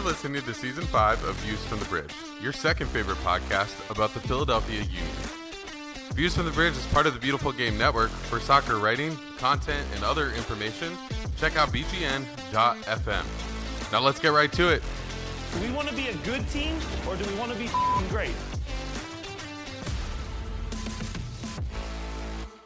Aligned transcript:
You're 0.00 0.08
listening 0.08 0.40
to 0.40 0.54
season 0.54 0.84
five 0.84 1.22
of 1.24 1.34
Views 1.40 1.62
from 1.66 1.78
the 1.78 1.84
Bridge, 1.84 2.14
your 2.40 2.54
second 2.54 2.86
favorite 2.86 3.18
podcast 3.18 3.74
about 3.90 4.14
the 4.14 4.20
Philadelphia 4.20 4.80
Union. 4.80 5.04
Views 6.14 6.34
from 6.34 6.46
the 6.46 6.52
Bridge 6.52 6.72
is 6.72 6.86
part 6.86 7.06
of 7.06 7.12
the 7.12 7.20
Beautiful 7.20 7.52
Game 7.52 7.76
Network. 7.76 8.08
For 8.08 8.40
soccer 8.40 8.78
writing, 8.78 9.14
content, 9.36 9.86
and 9.94 10.02
other 10.02 10.30
information, 10.32 10.96
check 11.36 11.58
out 11.58 11.68
bgn.fm. 11.68 13.24
Now 13.92 14.00
let's 14.00 14.18
get 14.18 14.32
right 14.32 14.50
to 14.52 14.70
it. 14.70 14.82
Do 15.52 15.60
we 15.60 15.70
want 15.70 15.86
to 15.88 15.94
be 15.94 16.08
a 16.08 16.14
good 16.24 16.48
team 16.48 16.76
or 17.06 17.14
do 17.14 17.30
we 17.30 17.38
want 17.38 17.52
to 17.52 17.58
be 17.58 17.68
great? 18.08 18.32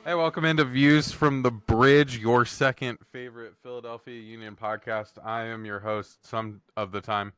Hey, 0.05 0.15
welcome 0.15 0.45
into 0.45 0.67
Views 0.67 1.13
from 1.13 1.41
the 1.41 1.51
Bridge, 1.51 2.19
your 2.19 2.45
second 2.45 2.99
favorite 3.11 3.55
Philadelphia 3.63 4.21
Union 4.21 4.55
podcast. 4.55 5.13
I 5.25 5.45
am 5.45 5.65
your 5.65 5.81
host, 5.81 6.27
some 6.27 6.61
of 6.77 6.93
the 6.93 7.01
time, 7.01 7.33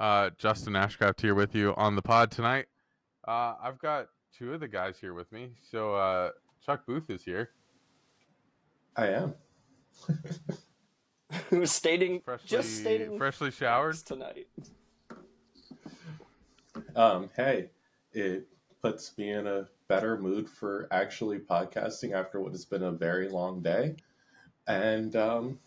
uh, 0.00 0.30
Justin 0.38 0.72
Ashcraft 0.72 1.20
here 1.20 1.34
with 1.34 1.54
you 1.54 1.74
on 1.76 1.96
the 1.96 2.00
pod 2.02 2.30
tonight. 2.30 2.64
Uh, 3.26 3.56
I've 3.62 3.78
got 3.78 4.08
two 4.34 4.54
of 4.54 4.60
the 4.60 4.68
guys 4.68 4.96
here 4.98 5.12
with 5.12 5.30
me. 5.32 5.50
So 5.70 5.94
uh, 5.96 6.30
Chuck 6.64 6.86
Booth 6.86 7.10
is 7.10 7.22
here, 7.22 7.50
I 8.96 9.08
am. 9.08 9.34
Who's 11.50 11.70
stating 11.70 12.22
freshly, 12.22 12.48
just 12.48 12.78
stating 12.78 13.18
freshly 13.18 13.50
showered. 13.50 13.96
tonight. 13.96 14.46
Um, 16.96 17.28
hey, 17.36 17.68
it 18.14 18.48
puts 18.80 19.12
me 19.18 19.30
in 19.32 19.46
a 19.46 19.68
better 19.88 20.18
mood 20.18 20.48
for 20.48 20.86
actually 20.90 21.38
podcasting 21.38 22.12
after 22.12 22.40
what 22.40 22.52
has 22.52 22.64
been 22.64 22.82
a 22.82 22.92
very 22.92 23.28
long 23.28 23.62
day. 23.62 23.96
And 24.66 25.16
um, 25.16 25.58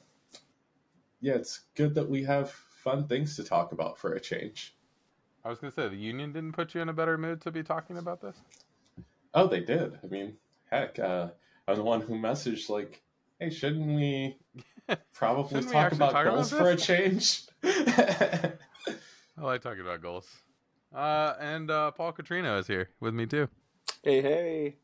yeah, 1.20 1.34
it's 1.34 1.62
good 1.76 1.96
that 1.96 2.08
we 2.08 2.24
have 2.24 2.52
fun 2.52 3.08
things 3.08 3.36
to 3.36 3.44
talk 3.44 3.72
about 3.72 3.98
for 3.98 4.14
a 4.14 4.20
change. 4.20 4.76
I 5.44 5.50
was 5.50 5.58
gonna 5.60 5.72
say 5.72 5.90
the 5.90 5.96
Union 5.96 6.32
didn't 6.32 6.54
put 6.54 6.76
you 6.76 6.82
in 6.82 6.90
a 6.90 6.94
better 6.94 7.18
mood 7.18 7.42
to 7.42 7.52
be 7.52 7.64
talking 7.64 7.98
about 7.98 8.22
this. 8.22 8.38
Oh, 9.34 9.48
they 9.48 9.62
did. 9.62 9.98
I 10.04 10.08
mean, 10.08 10.38
heck, 10.70 11.00
uh, 11.00 11.30
I'm 11.68 11.76
the 11.76 11.84
one 11.84 12.02
who 12.02 12.14
messaged, 12.16 12.70
like, 12.70 13.02
hey, 13.40 13.50
shouldn't 13.50 13.88
we 13.88 14.38
probably 15.14 15.62
Shouldn't 15.62 15.72
talk 15.72 15.86
actually 15.86 15.98
about 15.98 16.12
talk 16.12 16.26
about 16.26 16.36
goals 16.36 16.52
for 16.52 16.70
a 16.70 16.76
change? 16.76 17.44
I 17.64 18.54
like 19.38 19.62
talking 19.62 19.82
about 19.82 20.02
goals. 20.02 20.28
Uh, 20.94 21.34
and 21.40 21.72
uh, 21.72 21.90
Paul 21.92 22.14
Catrino 22.14 22.60
is 22.60 22.68
here 22.68 22.90
with 23.00 23.14
me 23.14 23.26
too. 23.26 23.48
Hey, 24.04 24.24
hey. 24.24 24.78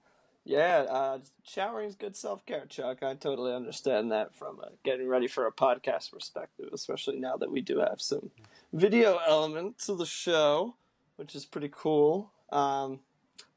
Yeah, 0.45 0.85
uh, 0.87 1.19
showering's 1.43 1.95
good 1.95 2.15
self 2.15 2.45
care, 2.45 2.67
Chuck. 2.67 3.01
I 3.01 3.15
totally 3.15 3.51
understand 3.51 4.11
that 4.11 4.35
from 4.35 4.59
a 4.59 4.69
getting 4.83 5.07
ready 5.07 5.27
for 5.27 5.47
a 5.47 5.51
podcast 5.51 6.11
perspective, 6.11 6.69
especially 6.71 7.17
now 7.17 7.35
that 7.37 7.51
we 7.51 7.61
do 7.61 7.79
have 7.79 7.99
some 7.99 8.29
video 8.71 9.17
element 9.27 9.79
to 9.79 9.95
the 9.95 10.05
show, 10.05 10.75
which 11.15 11.33
is 11.33 11.47
pretty 11.47 11.69
cool. 11.71 12.31
Um, 12.51 12.99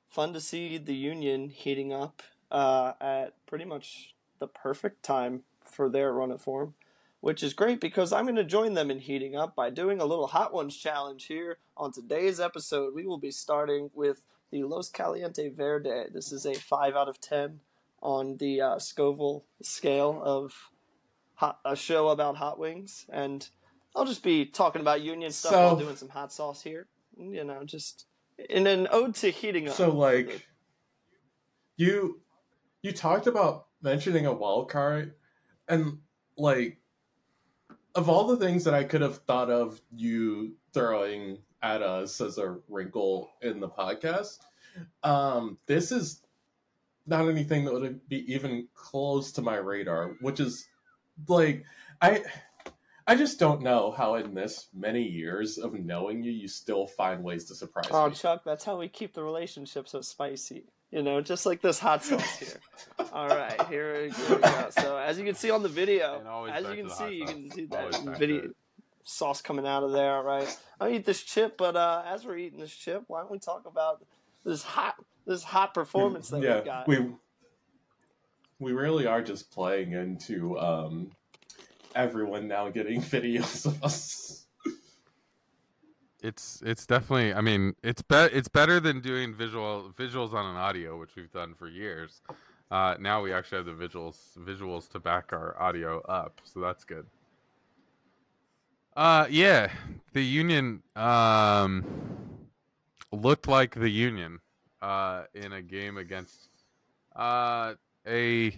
fun 0.09 0.33
to 0.33 0.41
see 0.41 0.79
the 0.79 0.95
Union 0.95 1.51
heating 1.51 1.93
up 1.93 2.23
uh, 2.51 2.95
at 2.99 3.35
pretty 3.45 3.67
much 3.67 4.15
the 4.39 4.47
perfect 4.49 5.03
time 5.03 5.43
for 5.63 5.91
their 5.91 6.11
run 6.15 6.31
of 6.31 6.41
form, 6.41 6.73
which 7.21 7.43
is 7.43 7.53
great 7.53 7.83
because 7.83 8.15
I'm 8.15 8.25
going 8.25 8.37
to 8.37 8.45
join 8.45 8.73
them 8.73 8.91
in 8.91 9.01
heating 9.01 9.37
up 9.37 9.55
by 9.55 9.69
doing 9.69 10.01
a 10.01 10.07
little 10.07 10.29
Hot 10.29 10.55
Ones 10.55 10.75
challenge 10.75 11.27
here. 11.27 11.59
On 11.77 11.93
today's 11.93 12.41
episode, 12.41 12.95
we 12.95 13.07
will 13.07 13.19
be 13.19 13.31
starting 13.31 13.91
with 13.93 14.23
the 14.51 14.65
Los 14.65 14.89
Caliente 14.91 15.49
Verde. 15.49 16.07
This 16.13 16.33
is 16.33 16.47
a 16.47 16.55
5 16.55 16.95
out 16.95 17.09
of 17.09 17.21
10 17.21 17.61
on 18.03 18.37
the 18.39 18.61
uh, 18.61 18.79
Scoville 18.79 19.45
scale 19.63 20.21
of 20.25 20.71
hot, 21.35 21.61
a 21.65 21.77
show 21.77 22.09
about 22.09 22.37
hot 22.37 22.59
wings. 22.59 23.07
And 23.13 23.49
I'll 23.95 24.05
just 24.05 24.23
be 24.23 24.47
talking 24.47 24.81
about 24.81 25.03
Union 25.03 25.31
stuff 25.31 25.53
So- 25.53 25.59
while 25.59 25.77
doing 25.77 25.97
some 25.97 26.09
hot 26.09 26.33
sauce 26.33 26.63
here. 26.63 26.87
You 27.19 27.45
know, 27.45 27.65
just 27.65 28.07
in 28.49 28.67
an 28.67 28.89
ode 28.91 29.15
to 29.17 29.31
heating 29.31 29.69
up. 29.69 29.75
So 29.75 29.91
like 29.95 30.47
you 31.77 32.21
you 32.83 32.93
talked 32.93 33.27
about 33.27 33.67
mentioning 33.83 34.25
a 34.25 34.33
wild 34.33 34.71
card 34.71 35.15
and 35.69 35.99
like 36.39 36.79
of 37.95 38.09
all 38.09 38.27
the 38.27 38.39
things 38.39 38.65
that 38.65 38.73
I 38.73 38.85
could 38.85 39.03
have 39.03 39.19
thought 39.19 39.51
of 39.51 39.83
you 39.95 40.55
throwing 40.73 41.39
at 41.63 41.83
us 41.83 42.21
as 42.21 42.39
a 42.39 42.57
wrinkle 42.69 43.31
in 43.43 43.61
the 43.61 43.69
podcast, 43.69 44.39
um, 45.03 45.59
this 45.67 45.93
is 45.93 46.23
not 47.07 47.29
anything 47.29 47.65
that 47.65 47.73
would 47.75 48.09
be 48.09 48.33
even 48.33 48.69
close 48.75 49.33
to 49.33 49.43
my 49.43 49.57
radar, 49.57 50.17
which 50.21 50.41
is 50.41 50.67
like 51.29 51.65
I 52.01 52.23
I 53.07 53.17
just 53.17 53.39
don't 53.41 53.63
know 53.63 53.91
how 53.91 54.15
in 54.15 54.35
this 54.35 54.69
many 54.75 55.03
years 55.03 55.59
of 55.59 55.75
knowing 55.75 56.23
you 56.23 56.31
you 56.33 56.49
still 56.49 56.87
find 56.87 57.25
ways 57.25 57.45
to 57.47 57.55
surprise 57.55 57.89
Oh, 57.91 58.09
me. 58.09 58.15
Chuck, 58.15 58.43
that's 58.45 58.65
how 58.65 58.79
we 58.79 58.89
keep 58.89 59.15
the 59.15 59.23
relationship 59.23 59.89
so 59.89 60.01
spicy. 60.01 60.65
You 60.93 61.03
know, 61.03 61.21
just 61.21 61.47
like 61.47 61.61
this 61.61 61.79
hot 61.79 62.05
sauce 62.05 62.39
here. 62.39 62.61
All 63.13 63.29
right, 63.29 63.61
here, 63.69 64.03
we- 64.09 64.11
here 64.11 64.37
we 64.37 64.43
go. 64.43 64.71
So, 64.71 64.97
as 64.97 65.19
you 65.19 65.25
can 65.25 65.37
see 65.37 65.51
on 65.51 65.63
the 65.63 65.69
video, 65.69 66.47
as 66.53 66.65
you 66.65 66.83
can 66.83 66.91
see, 66.91 67.15
you 67.15 67.27
can 67.27 67.51
see 67.51 67.65
that 67.67 68.19
video 68.19 68.45
it. 68.45 68.57
Sauce 69.05 69.43
coming 69.43 69.67
out 69.67 69.83
of 69.83 69.93
there. 69.93 70.17
All 70.17 70.23
right, 70.23 70.59
I'll 70.81 70.89
eat 70.89 71.05
this 71.05 71.23
chip, 71.23 71.57
but 71.57 71.77
uh, 71.77 72.03
as 72.07 72.25
we're 72.25 72.39
eating 72.39 72.61
this 72.61 72.75
chip, 72.75 73.05
why 73.07 73.21
don't 73.21 73.31
we 73.31 73.39
talk 73.39 73.67
about 73.67 74.05
this 74.45 74.63
hot, 74.63 74.97
this 75.27 75.43
hot 75.43 75.75
performance 75.75 76.29
that 76.31 76.43
yeah, 76.43 76.59
we 76.61 76.65
got? 76.65 76.89
we 76.89 77.07
we 78.59 78.73
really 78.73 79.07
are 79.07 79.23
just 79.23 79.51
playing 79.51 79.93
into 79.93 80.59
um, 80.59 81.11
everyone 81.95 82.47
now 82.47 82.69
getting 82.69 83.01
videos 83.03 83.67
of 83.67 83.83
us. 83.83 84.47
It's 86.23 86.63
it's 86.65 86.87
definitely. 86.87 87.33
I 87.33 87.41
mean, 87.41 87.75
it's 87.83 88.03
be, 88.03 88.17
it's 88.17 88.49
better 88.49 88.79
than 88.79 89.01
doing 89.01 89.35
visual 89.35 89.93
visuals 89.97 90.35
on 90.35 90.45
an 90.45 90.57
audio, 90.57 90.99
which 90.99 91.17
we've 91.17 91.33
done 91.33 91.55
for 91.55 91.67
years. 91.67 92.21
Uh, 92.71 92.95
now 93.01 93.23
we 93.23 93.33
actually 93.33 93.57
have 93.57 93.67
the 93.67 93.73
visuals 93.73 94.39
visuals 94.39 94.89
to 94.91 95.01
back 95.01 95.33
our 95.33 95.61
audio 95.61 96.01
up, 96.03 96.41
so 96.45 96.61
that's 96.61 96.85
good. 96.85 97.07
Uh, 99.01 99.27
yeah, 99.31 99.73
the 100.13 100.23
union 100.23 100.83
um 100.95 101.87
looked 103.11 103.49
like 103.49 103.75
the 103.75 103.89
union 103.89 104.41
uh 104.83 105.25
in 105.33 105.55
a 105.55 105.63
game 105.63 105.97
against 105.97 106.51
uh 107.17 107.73
a 108.07 108.55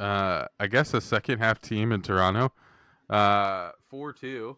uh 0.00 0.46
I 0.58 0.66
guess 0.66 0.94
a 0.94 1.00
second 1.00 1.38
half 1.38 1.60
team 1.60 1.92
in 1.92 2.02
Toronto. 2.02 2.50
Uh, 3.08 3.70
four 3.88 4.12
two 4.12 4.56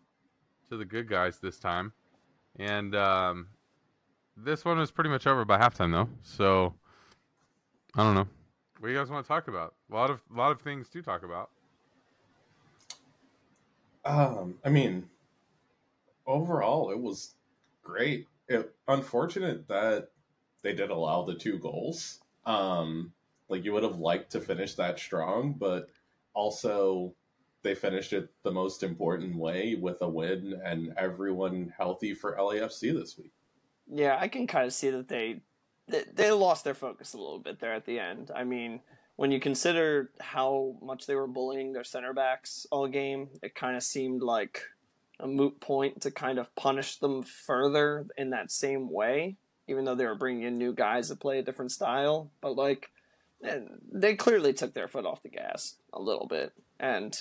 to 0.70 0.78
the 0.78 0.86
good 0.86 1.06
guys 1.06 1.38
this 1.38 1.58
time. 1.58 1.92
And 2.56 2.94
um, 2.96 3.48
this 4.38 4.64
one 4.64 4.78
was 4.78 4.90
pretty 4.90 5.10
much 5.10 5.26
over 5.26 5.44
by 5.44 5.58
halftime, 5.58 5.92
though. 5.92 6.08
So 6.22 6.72
I 7.94 8.04
don't 8.04 8.14
know. 8.14 8.26
What 8.78 8.88
do 8.88 8.92
you 8.94 8.98
guys 8.98 9.10
want 9.10 9.22
to 9.26 9.28
talk 9.28 9.48
about? 9.48 9.74
A 9.92 9.94
lot 9.94 10.08
of 10.08 10.22
a 10.34 10.38
lot 10.38 10.50
of 10.50 10.62
things 10.62 10.88
to 10.88 11.02
talk 11.02 11.24
about. 11.24 11.50
Um, 14.08 14.54
I 14.64 14.70
mean, 14.70 15.06
overall, 16.26 16.90
it 16.90 16.98
was 16.98 17.34
great. 17.82 18.26
It, 18.48 18.74
unfortunate 18.88 19.68
that 19.68 20.08
they 20.62 20.72
did 20.72 20.88
allow 20.90 21.24
the 21.24 21.34
two 21.34 21.58
goals. 21.58 22.20
Um, 22.46 23.12
like 23.50 23.64
you 23.64 23.74
would 23.74 23.82
have 23.82 23.98
liked 23.98 24.32
to 24.32 24.40
finish 24.40 24.74
that 24.74 24.98
strong, 24.98 25.52
but 25.58 25.90
also 26.32 27.14
they 27.62 27.74
finished 27.74 28.14
it 28.14 28.30
the 28.44 28.50
most 28.50 28.82
important 28.82 29.36
way 29.36 29.74
with 29.74 30.00
a 30.00 30.08
win 30.08 30.58
and 30.64 30.94
everyone 30.96 31.72
healthy 31.76 32.14
for 32.14 32.36
LAFC 32.38 32.94
this 32.94 33.18
week. 33.18 33.32
Yeah, 33.92 34.16
I 34.18 34.28
can 34.28 34.46
kind 34.46 34.66
of 34.66 34.72
see 34.72 34.88
that 34.88 35.08
they, 35.08 35.42
they 35.86 36.04
they 36.14 36.30
lost 36.30 36.64
their 36.64 36.74
focus 36.74 37.12
a 37.12 37.18
little 37.18 37.38
bit 37.38 37.58
there 37.58 37.74
at 37.74 37.84
the 37.84 37.98
end. 37.98 38.30
I 38.34 38.44
mean, 38.44 38.80
when 39.18 39.32
you 39.32 39.40
consider 39.40 40.12
how 40.20 40.76
much 40.80 41.06
they 41.06 41.16
were 41.16 41.26
bullying 41.26 41.72
their 41.72 41.82
center 41.82 42.12
backs 42.12 42.68
all 42.70 42.86
game, 42.86 43.28
it 43.42 43.52
kind 43.52 43.76
of 43.76 43.82
seemed 43.82 44.22
like 44.22 44.62
a 45.18 45.26
moot 45.26 45.60
point 45.60 46.00
to 46.02 46.12
kind 46.12 46.38
of 46.38 46.54
punish 46.54 46.98
them 46.98 47.24
further 47.24 48.06
in 48.16 48.30
that 48.30 48.52
same 48.52 48.88
way, 48.88 49.34
even 49.66 49.84
though 49.84 49.96
they 49.96 50.06
were 50.06 50.14
bringing 50.14 50.44
in 50.44 50.56
new 50.56 50.72
guys 50.72 51.08
to 51.08 51.16
play 51.16 51.40
a 51.40 51.42
different 51.42 51.72
style. 51.72 52.30
But 52.40 52.54
like, 52.54 52.92
eh, 53.42 53.58
they 53.90 54.14
clearly 54.14 54.52
took 54.52 54.72
their 54.72 54.86
foot 54.86 55.04
off 55.04 55.24
the 55.24 55.30
gas 55.30 55.74
a 55.92 56.00
little 56.00 56.28
bit, 56.28 56.52
and 56.78 57.20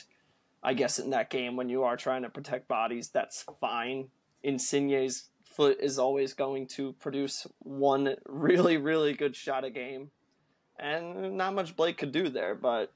I 0.61 0.75
guess 0.75 0.99
in 0.99 1.09
that 1.09 1.31
game 1.31 1.55
when 1.55 1.67
you 1.67 1.81
are 1.81 1.97
trying 1.97 2.21
to 2.21 2.29
protect 2.29 2.67
bodies, 2.67 3.09
that's 3.09 3.43
fine. 3.59 4.09
Insigne's 4.43 5.29
foot 5.45 5.79
is 5.81 5.97
always 5.97 6.35
going 6.35 6.67
to 6.67 6.93
produce 6.93 7.47
one 7.57 8.17
really, 8.27 8.77
really 8.77 9.13
good 9.13 9.35
shot 9.35 9.65
a 9.65 9.71
game. 9.71 10.11
And 10.79 11.37
not 11.37 11.55
much 11.55 11.75
Blake 11.75 11.97
could 11.97 12.11
do 12.11 12.29
there, 12.29 12.53
but 12.55 12.93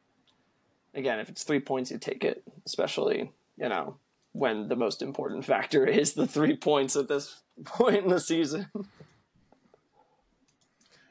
again, 0.93 1.19
if 1.19 1.29
it's 1.29 1.43
three 1.43 1.59
points, 1.59 1.89
you 1.91 1.97
take 1.97 2.23
it, 2.23 2.43
especially, 2.65 3.31
you 3.57 3.69
know, 3.69 3.97
when 4.33 4.67
the 4.67 4.75
most 4.75 5.01
important 5.01 5.45
factor 5.45 5.85
is 5.85 6.13
the 6.13 6.27
three 6.27 6.55
points 6.55 6.95
at 6.95 7.07
this 7.07 7.41
point 7.65 8.03
in 8.03 8.09
the 8.09 8.19
season. 8.19 8.67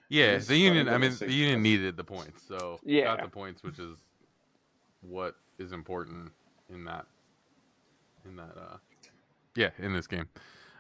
Yeah, 0.09 0.39
the 0.39 0.57
union. 0.57 0.89
I 0.89 0.99
mean, 0.99 1.15
the 1.17 1.33
union 1.33 1.63
needed 1.63 1.97
the 1.97 2.05
points, 2.05 2.45
so 2.47 2.81
Yeah. 2.85 3.05
got 3.05 3.23
the 3.23 3.29
points, 3.29 3.63
which 3.63 3.79
is 3.79 3.97
what 5.03 5.37
is 5.59 5.73
important 5.73 6.33
in 6.69 6.85
that 6.85 7.07
in 8.25 8.37
that 8.37 8.57
uh, 8.57 8.77
Yeah, 9.55 9.71
in 9.79 9.93
this 9.93 10.07
game. 10.07 10.29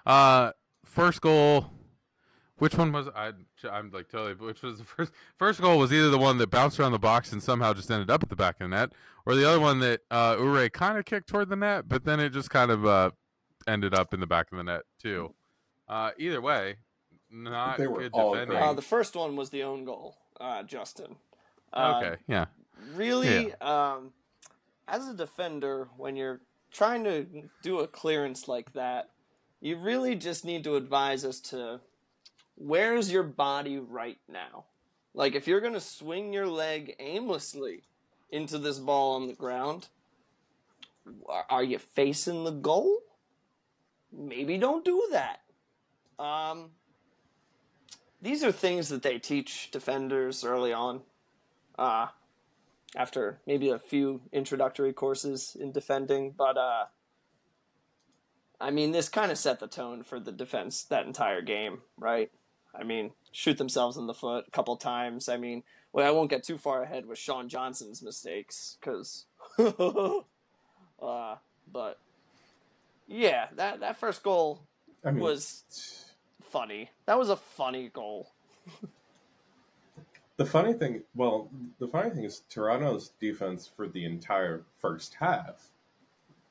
Uh, 0.04 0.52
first 0.84 1.20
goal. 1.20 1.70
Which 2.60 2.76
one 2.76 2.92
was 2.92 3.08
I? 3.16 3.32
I'm 3.70 3.90
like 3.90 4.08
totally. 4.10 4.34
Which 4.34 4.60
was 4.62 4.78
the 4.78 4.84
first? 4.84 5.12
First 5.38 5.60
goal 5.62 5.78
was 5.78 5.92
either 5.92 6.10
the 6.10 6.18
one 6.18 6.36
that 6.38 6.50
bounced 6.50 6.78
around 6.78 6.92
the 6.92 6.98
box 6.98 7.32
and 7.32 7.42
somehow 7.42 7.72
just 7.72 7.90
ended 7.90 8.10
up 8.10 8.22
at 8.22 8.28
the 8.28 8.36
back 8.36 8.56
of 8.60 8.70
the 8.70 8.76
net, 8.76 8.92
or 9.24 9.34
the 9.34 9.48
other 9.48 9.58
one 9.58 9.80
that 9.80 10.02
uh, 10.10 10.36
Uhre 10.36 10.70
kind 10.70 10.98
of 10.98 11.06
kicked 11.06 11.26
toward 11.26 11.48
the 11.48 11.56
net, 11.56 11.88
but 11.88 12.04
then 12.04 12.20
it 12.20 12.30
just 12.30 12.50
kind 12.50 12.70
of 12.70 12.84
uh, 12.84 13.10
ended 13.66 13.94
up 13.94 14.12
in 14.12 14.20
the 14.20 14.26
back 14.26 14.52
of 14.52 14.58
the 14.58 14.64
net 14.64 14.82
too. 15.02 15.34
Uh, 15.88 16.10
either 16.18 16.42
way, 16.42 16.76
not 17.30 17.78
They 17.78 17.86
were 17.86 18.00
good 18.00 18.10
all 18.12 18.34
defending. 18.34 18.58
Uh, 18.58 18.74
the 18.74 18.82
first 18.82 19.16
one 19.16 19.36
was 19.36 19.48
the 19.48 19.62
own 19.62 19.86
goal, 19.86 20.18
uh, 20.38 20.62
Justin. 20.62 21.16
Uh, 21.72 22.02
okay, 22.02 22.20
yeah, 22.28 22.44
really 22.94 23.54
um, 23.54 24.12
as 24.86 25.08
a 25.08 25.14
defender 25.14 25.88
when 25.96 26.14
you're 26.14 26.42
trying 26.70 27.04
to 27.04 27.26
do 27.62 27.78
a 27.78 27.86
clearance 27.86 28.48
like 28.48 28.74
that 28.74 29.10
you 29.60 29.76
really 29.76 30.16
just 30.16 30.44
need 30.44 30.64
to 30.64 30.76
advise 30.76 31.24
us 31.24 31.38
to 31.40 31.80
where's 32.60 33.10
your 33.10 33.22
body 33.22 33.78
right 33.78 34.18
now? 34.28 34.64
Like 35.14 35.34
if 35.34 35.48
you're 35.48 35.60
going 35.60 35.72
to 35.72 35.80
swing 35.80 36.32
your 36.32 36.46
leg 36.46 36.94
aimlessly 37.00 37.82
into 38.30 38.58
this 38.58 38.78
ball 38.78 39.16
on 39.16 39.26
the 39.26 39.34
ground 39.34 39.88
are- 41.48 41.64
you 41.64 41.78
facing 41.78 42.44
the 42.44 42.50
goal? 42.50 42.98
Maybe 44.12 44.58
don't 44.58 44.84
do 44.84 45.08
that. 45.12 45.40
Um, 46.18 46.70
these 48.20 48.44
are 48.44 48.52
things 48.52 48.88
that 48.90 49.02
they 49.02 49.18
teach 49.18 49.70
defenders 49.70 50.44
early 50.44 50.72
on 50.72 51.02
uh, 51.78 52.08
after 52.94 53.40
maybe 53.46 53.70
a 53.70 53.78
few 53.78 54.20
introductory 54.32 54.92
courses 54.92 55.56
in 55.58 55.72
defending, 55.72 56.32
but 56.32 56.58
uh, 56.58 56.84
I 58.60 58.70
mean, 58.70 58.92
this 58.92 59.08
kind 59.08 59.32
of 59.32 59.38
set 59.38 59.58
the 59.60 59.66
tone 59.66 60.02
for 60.02 60.20
the 60.20 60.32
defense 60.32 60.84
that 60.84 61.06
entire 61.06 61.40
game, 61.40 61.80
right? 61.96 62.30
I 62.74 62.84
mean, 62.84 63.12
shoot 63.32 63.58
themselves 63.58 63.96
in 63.96 64.06
the 64.06 64.14
foot 64.14 64.44
a 64.46 64.50
couple 64.50 64.76
times. 64.76 65.28
I 65.28 65.36
mean, 65.36 65.62
well, 65.92 66.06
I 66.06 66.10
won't 66.10 66.30
get 66.30 66.44
too 66.44 66.58
far 66.58 66.82
ahead 66.82 67.06
with 67.06 67.18
Sean 67.18 67.48
Johnson's 67.48 68.02
mistakes, 68.02 68.78
because, 68.80 69.26
uh, 69.58 71.36
but 71.70 71.98
yeah, 73.08 73.48
that 73.56 73.80
that 73.80 73.98
first 73.98 74.22
goal 74.22 74.62
I 75.04 75.10
mean, 75.10 75.22
was 75.22 75.64
funny. 76.42 76.90
That 77.06 77.18
was 77.18 77.30
a 77.30 77.36
funny 77.36 77.90
goal. 77.92 78.30
the 80.36 80.46
funny 80.46 80.74
thing. 80.74 81.02
Well, 81.14 81.48
the 81.78 81.88
funny 81.88 82.10
thing 82.10 82.24
is 82.24 82.42
Toronto's 82.48 83.10
defense 83.20 83.68
for 83.74 83.88
the 83.88 84.04
entire 84.04 84.62
first 84.78 85.14
half 85.14 85.70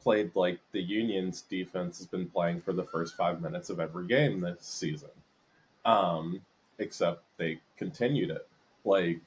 played 0.01 0.31
like 0.36 0.60
the 0.72 0.81
Union's 0.81 1.42
defense 1.42 1.98
has 1.98 2.07
been 2.07 2.27
playing 2.27 2.62
for 2.62 2.74
the 2.74 2.86
first 2.86 3.15
five 3.15 3.42
minutes 3.42 3.69
of 3.69 3.80
every 3.80 4.07
game 4.07 4.42
this 4.42 4.62
season. 4.62 5.10
Um, 5.86 6.42
except 6.78 7.24
they 7.38 7.60
continued 7.78 8.31
it. 8.31 8.48
Like 8.86 9.22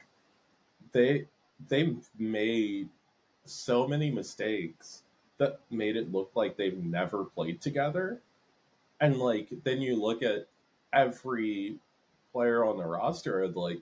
they 0.92 1.26
they 1.68 1.94
made 2.18 2.88
so 3.44 3.86
many 3.86 4.10
mistakes 4.10 5.02
that 5.38 5.60
made 5.70 5.96
it 5.96 6.12
look 6.12 6.30
like 6.34 6.56
they've 6.56 6.84
never 6.84 7.24
played 7.24 7.60
together. 7.60 8.20
And 9.00 9.18
like 9.18 9.48
then 9.64 9.80
you 9.82 9.96
look 9.96 10.22
at 10.22 10.46
every 10.92 11.76
player 12.32 12.64
on 12.64 12.78
the 12.78 12.84
roster 12.84 13.42
and 13.44 13.54
like 13.56 13.80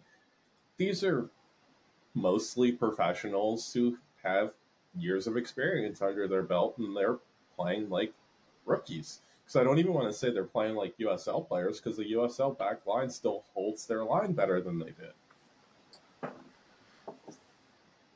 these 0.76 1.04
are 1.04 1.28
mostly 2.14 2.72
professionals 2.72 3.72
who 3.72 3.98
have 4.22 4.52
years 4.98 5.26
of 5.26 5.36
experience 5.36 6.02
under 6.02 6.26
their 6.26 6.42
belt 6.42 6.76
and 6.78 6.96
they're 6.96 7.18
playing 7.56 7.88
like 7.90 8.12
rookies. 8.64 9.20
Because 9.50 9.62
I 9.62 9.64
don't 9.64 9.80
even 9.80 9.92
want 9.92 10.06
to 10.06 10.16
say 10.16 10.30
they're 10.30 10.44
playing 10.44 10.76
like 10.76 10.96
USL 10.98 11.48
players 11.48 11.80
because 11.80 11.96
the 11.96 12.12
USL 12.12 12.56
back 12.56 12.86
line 12.86 13.10
still 13.10 13.42
holds 13.52 13.84
their 13.84 14.04
line 14.04 14.32
better 14.32 14.60
than 14.60 14.78
they 14.78 14.92
did. 14.92 15.12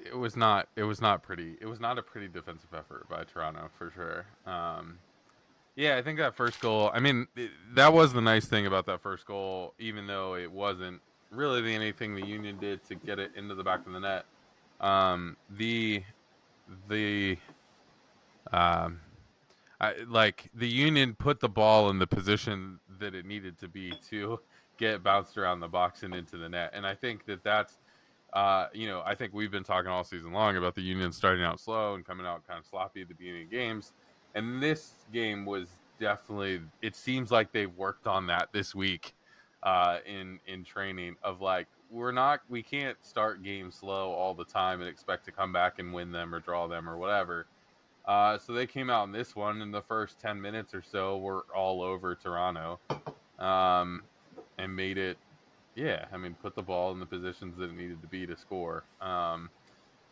it 0.05 0.17
was 0.17 0.37
not. 0.37 0.69
It 0.77 0.85
was 0.85 1.01
not 1.01 1.25
pretty. 1.25 1.57
It 1.61 1.67
was 1.67 1.81
not 1.81 1.99
a 1.99 2.03
pretty 2.03 2.29
defensive 2.29 2.73
effort 2.73 3.09
by 3.09 3.25
Toronto 3.25 3.69
for 3.77 3.91
sure. 3.91 4.27
Um, 4.47 4.99
yeah, 5.75 5.97
I 5.97 6.03
think 6.03 6.19
that 6.19 6.37
first 6.37 6.61
goal. 6.61 6.91
I 6.95 7.01
mean, 7.01 7.27
it, 7.35 7.51
that 7.75 7.93
was 7.93 8.13
the 8.13 8.21
nice 8.21 8.47
thing 8.47 8.67
about 8.67 8.87
that 8.87 9.01
first 9.01 9.27
goal, 9.27 9.75
even 9.81 10.07
though 10.07 10.37
it 10.37 10.51
wasn't 10.51 11.01
really 11.33 11.63
the, 11.63 11.75
anything 11.75 12.15
the 12.15 12.25
Union 12.25 12.59
did 12.61 12.87
to 12.89 12.95
get 12.95 13.19
it 13.19 13.33
into 13.35 13.57
the 13.57 13.65
back 13.65 13.85
of 13.85 13.93
the 13.93 13.99
net. 13.99 14.25
Um, 14.81 15.37
the 15.51 16.05
the 16.89 17.39
um, 18.53 19.01
I, 19.81 19.95
like 20.09 20.51
the 20.55 20.69
Union 20.69 21.15
put 21.15 21.41
the 21.41 21.49
ball 21.49 21.91
in 21.91 21.99
the 21.99 22.07
position 22.07 22.79
that 23.01 23.15
it 23.15 23.27
needed 23.27 23.59
to 23.59 23.69
be 23.69 23.93
to 24.11 24.41
get 24.79 25.03
bounced 25.03 25.37
around 25.37 25.61
the 25.61 25.69
box 25.69 26.03
and 26.03 26.15
into 26.15 26.37
the 26.37 26.49
net, 26.49 26.71
and 26.75 26.87
I 26.87 26.95
think 26.95 27.27
that 27.27 27.43
that's 27.43 27.79
uh, 28.35 28.67
you 28.73 28.89
know, 28.89 29.01
I 29.07 29.15
think 29.15 29.33
we've 29.33 29.51
been 29.51 29.63
talking 29.63 29.91
all 29.91 30.03
season 30.03 30.33
long 30.33 30.57
about 30.57 30.75
the 30.75 30.83
Union 30.83 31.13
starting 31.13 31.45
out 31.45 31.61
slow 31.61 31.95
and 31.95 32.05
coming 32.05 32.27
out 32.27 32.47
kind 32.47 32.59
of 32.59 32.67
sloppy 32.67 33.03
at 33.03 33.09
the 33.09 33.15
beginning 33.15 33.45
of 33.45 33.51
games. 33.51 33.93
And 34.35 34.61
this 34.61 34.95
game 35.13 35.47
was 35.47 35.69
definitely, 36.01 36.61
it 36.83 36.97
seems 36.97 37.31
like 37.31 37.53
they've 37.53 37.75
worked 37.77 38.09
on 38.09 38.27
that 38.27 38.49
this 38.53 38.75
week 38.75 39.15
uh, 39.63 39.99
in, 40.05 40.41
in 40.49 40.65
training 40.65 41.15
of 41.23 41.41
like, 41.41 41.69
we're 41.91 42.11
not, 42.11 42.41
we 42.49 42.61
can't 42.61 42.97
start 43.03 43.45
games 43.45 43.77
slow 43.77 44.11
all 44.11 44.35
the 44.35 44.45
time 44.45 44.81
and 44.81 44.89
expect 44.89 45.25
to 45.27 45.31
come 45.31 45.53
back 45.53 45.79
and 45.79 45.95
win 45.95 46.11
them 46.11 46.35
or 46.35 46.41
draw 46.41 46.67
them 46.67 46.89
or 46.89 46.99
whatever. 46.99 47.47
Uh, 48.07 48.39
so 48.39 48.53
they 48.53 48.67
came 48.67 48.91
out 48.91 49.05
in 49.05 49.13
this 49.13 49.35
one 49.35 49.63
in 49.63 49.71
the 49.71 49.81
first 49.81 50.21
10 50.21 50.41
minutes 50.41 50.75
or 50.75 50.83
so, 50.83 51.19
were 51.19 51.47
all 51.55 51.83
over 51.83 52.15
Toronto 52.15 52.79
um, 53.39 54.03
and 54.59 54.75
made 54.77 54.99
it 54.99 55.17
yeah, 55.75 56.05
I 56.13 56.17
mean, 56.17 56.35
put 56.41 56.55
the 56.55 56.63
ball 56.63 56.93
in 56.93 57.01
the 57.01 57.07
positions 57.07 57.57
that 57.59 57.71
it 57.71 57.77
needed 57.77 58.01
to 58.03 58.09
be 58.09 58.27
to 58.27 58.37
score. 58.37 58.85
Um, 59.01 59.51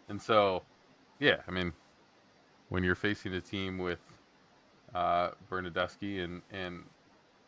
and 0.09 0.21
so, 0.21 0.63
yeah, 1.21 1.37
I 1.47 1.51
mean, 1.51 1.73
when 2.69 2.83
you're 2.83 2.95
facing 2.95 3.35
a 3.35 3.41
team 3.41 3.79
with 3.79 4.01
uh, 4.95 5.31
Bernardeschi 5.51 6.23
and 6.23 6.43
and 6.51 6.83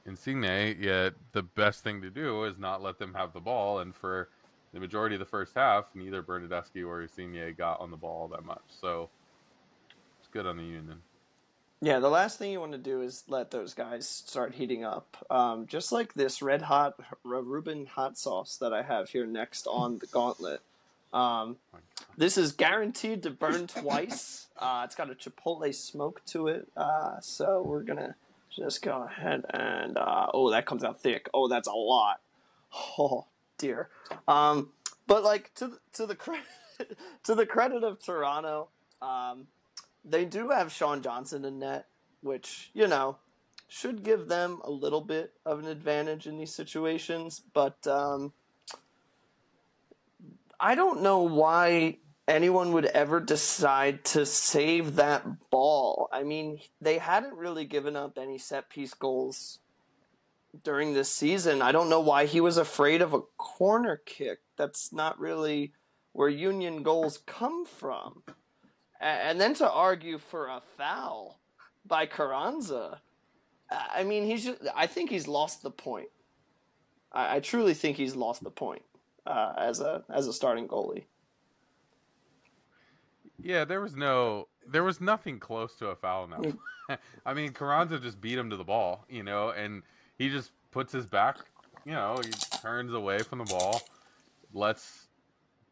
Insigne, 0.07 0.77
yeah, 0.81 1.11
the 1.33 1.43
best 1.43 1.83
thing 1.83 2.03
to 2.03 2.11
do 2.11 2.45
is 2.45 2.59
not 2.59 2.83
let 2.83 2.99
them 2.99 3.15
have 3.15 3.33
the 3.33 3.41
ball. 3.41 3.81
And 3.81 3.95
for 3.95 4.29
the 4.73 4.81
majority 4.81 5.15
of 5.15 5.19
the 5.19 5.27
first 5.27 5.55
half, 5.55 5.87
neither 5.95 6.23
Bernardeschi 6.23 6.87
or 6.87 7.03
Insigne 7.03 7.55
got 7.57 7.81
on 7.81 7.91
the 7.91 7.97
ball 7.97 8.29
that 8.29 8.45
much. 8.45 8.63
So 8.69 9.09
good 10.35 10.47
on 10.47 10.59
the 10.59 10.65
Union. 10.65 11.01
Yeah, 11.81 12.01
the 12.01 12.11
last 12.11 12.39
thing 12.39 12.51
you 12.51 12.61
want 12.61 12.73
to 12.73 12.79
do 12.79 13.03
is 13.03 13.25
let 13.29 13.51
those 13.51 13.73
guys 13.73 14.09
start 14.09 14.55
heating 14.55 14.85
up. 14.85 15.17
Um, 15.31 15.67
just 15.67 15.93
like 15.93 16.15
this 16.15 16.43
red 16.43 16.63
hot 16.63 16.95
Reuben 17.23 17.87
hot 17.87 18.19
sauce 18.19 18.57
that 18.57 18.73
I 18.73 18.83
have 18.83 19.11
here 19.11 19.27
next 19.27 19.67
on 19.67 19.99
the 19.99 20.07
gauntlet. 20.07 20.61
Um, 21.13 21.57
this 22.17 22.37
is 22.37 22.53
guaranteed 22.53 23.23
to 23.23 23.31
burn 23.31 23.69
twice. 23.69 24.49
Uh, 24.59 24.83
it's 24.85 24.97
got 24.97 25.11
a 25.11 25.15
chipotle 25.15 25.73
smoke 25.75 26.23
to 26.27 26.49
it. 26.49 26.69
Uh, 26.77 27.21
so 27.21 27.63
we're 27.63 27.85
gonna 27.85 28.17
just 28.51 28.83
go 28.83 29.03
ahead 29.03 29.45
and 29.51 29.97
uh, 29.97 30.27
oh, 30.35 30.51
that 30.51 30.67
comes 30.67 30.83
out 30.83 31.01
thick. 31.01 31.29
Oh, 31.33 31.49
that's 31.49 31.69
a 31.69 31.73
lot. 31.73 32.21
Oh 32.99 33.27
dear. 33.57 33.89
Um, 34.27 34.71
but 35.07 35.23
like 35.23 35.55
to 35.57 35.69
the, 35.69 35.79
to 35.93 36.07
the 36.07 36.17
credit 36.17 36.45
to 37.25 37.35
the 37.37 37.47
credit 37.47 37.85
of 37.85 38.03
Toronto. 38.03 38.69
Um, 39.01 39.47
they 40.05 40.25
do 40.25 40.51
have 40.51 40.73
Sean 40.73 41.03
Johnson 41.03 41.45
in 41.45 41.59
net, 41.59 41.87
which, 42.21 42.71
you 42.75 42.87
know, 42.87 43.17
should 43.69 44.03
give 44.03 44.29
them 44.29 44.61
a 44.65 44.71
little 44.71 45.01
bit 45.01 45.33
of 45.47 45.59
an 45.59 45.67
advantage 45.67 46.27
in 46.27 46.39
these 46.39 46.55
situations. 46.55 47.41
But 47.53 47.87
um, 47.87 48.33
I 50.61 50.75
don't 50.75 51.03
know 51.03 51.23
why 51.23 51.99
anyone 52.29 52.73
would 52.73 52.87
ever 52.87 53.21
decide 53.21 54.05
to 54.05 54.27
save 54.27 54.97
that 54.97 55.51
ball. 55.51 56.09
I 56.13 56.23
mean, 56.23 56.61
they 56.81 56.99
hadn't 56.99 57.35
really 57.35 57.65
given 57.65 57.97
up 57.97 58.19
any 58.19 58.39
set 58.39 58.69
piece 58.69 58.95
goals 58.95 59.59
during 60.63 60.95
this 60.95 61.11
season. 61.11 61.63
I 61.63 61.73
don't 61.73 61.91
know 61.91 62.01
why 62.01 62.27
he 62.27 62.41
was 62.41 62.57
afraid 62.57 63.03
of 63.03 63.13
a 63.13 63.23
corner 63.37 64.01
kick. 64.05 64.41
That's 64.57 64.93
not 64.93 65.19
really 65.19 65.73
where 66.13 66.29
Union 66.29 66.83
goals 66.83 67.19
come 67.27 67.67
from 67.67 68.23
and 69.05 69.41
then 69.41 69.55
to 69.55 69.71
argue 69.71 70.19
for 70.19 70.49
a 70.49 70.61
foul 70.77 71.39
by 71.87 72.07
Carranza. 72.07 73.01
I 73.71 74.05
mean, 74.05 74.25
he's 74.25 74.45
just, 74.45 74.61
I 74.75 74.87
think 74.87 75.11
he's 75.11 75.29
lost 75.29 75.63
the 75.63 75.71
point. 75.71 76.09
I, 77.13 77.37
I 77.37 77.41
truly 77.41 77.75
think 77.75 77.97
he's 77.97 78.15
lost 78.15 78.43
the 78.43 78.51
point 78.51 78.83
uh, 79.27 79.53
as 79.57 79.81
a 79.81 80.05
as 80.13 80.27
a 80.27 80.33
starting 80.33 80.69
goalie. 80.69 81.05
Yeah, 83.43 83.65
there 83.65 83.81
was 83.81 83.95
no, 83.95 84.49
there 84.67 84.85
was 84.85 85.01
nothing 85.01 85.39
close 85.39 85.75
to 85.77 85.89
a 85.89 85.97
foul 85.97 86.29
now. 86.29 86.97
I 87.27 87.35
mean, 87.35 87.53
Carranza 87.53 87.99
just 87.99 88.21
beat 88.21 88.39
him 88.39 88.49
to 88.51 88.57
the 88.57 88.65
ball, 88.65 89.05
you 89.09 89.23
know, 89.23 89.51
and 89.51 89.83
he 90.17 90.31
just 90.31 90.53
puts 90.71 90.93
his 90.93 91.05
back, 91.05 91.39
you 91.85 91.93
know, 91.93 92.17
he 92.25 92.31
turns 92.63 92.95
away 92.95 93.19
from 93.19 93.41
the 93.41 93.45
ball, 93.45 93.83
lets 94.53 95.09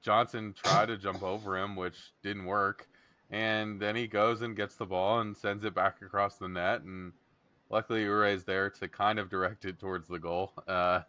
Johnson 0.03 0.55
try 0.63 0.85
to 0.85 0.99
jump 0.99 1.23
over 1.23 1.57
him, 1.57 1.77
which 1.77 2.13
didn't 2.23 2.45
work, 2.45 2.89
and 3.33 3.81
then 3.81 3.97
he 3.97 4.07
goes 4.07 4.43
and 4.43 4.55
gets 4.55 4.77
the 4.77 4.87
ball 4.87 5.21
and 5.21 5.37
sends 5.37 5.65
it 5.65 5.75
back 5.75 6.03
across 6.03 6.37
the 6.37 6.49
net, 6.49 6.83
and 6.83 7.13
luckily 7.71 8.05
Uhre's 8.05 8.45
there 8.45 8.71
to 8.71 8.87
kind 8.87 9.19
of 9.19 9.31
direct 9.31 9.65
it 9.65 9.81
towards 9.81 10.07
the 10.07 10.19
goal. 10.19 10.53
Uh, 10.69 11.03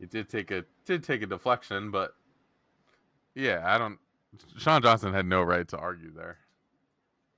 it 0.00 0.10
did 0.10 0.28
take 0.28 0.52
a 0.52 0.64
did 0.84 1.02
take 1.02 1.22
a 1.22 1.26
deflection, 1.26 1.90
but 1.90 2.14
yeah, 3.34 3.62
I 3.66 3.78
don't. 3.78 3.98
Sean 4.56 4.80
Johnson 4.80 5.12
had 5.12 5.26
no 5.26 5.42
right 5.42 5.66
to 5.68 5.76
argue 5.76 6.12
there. 6.12 6.38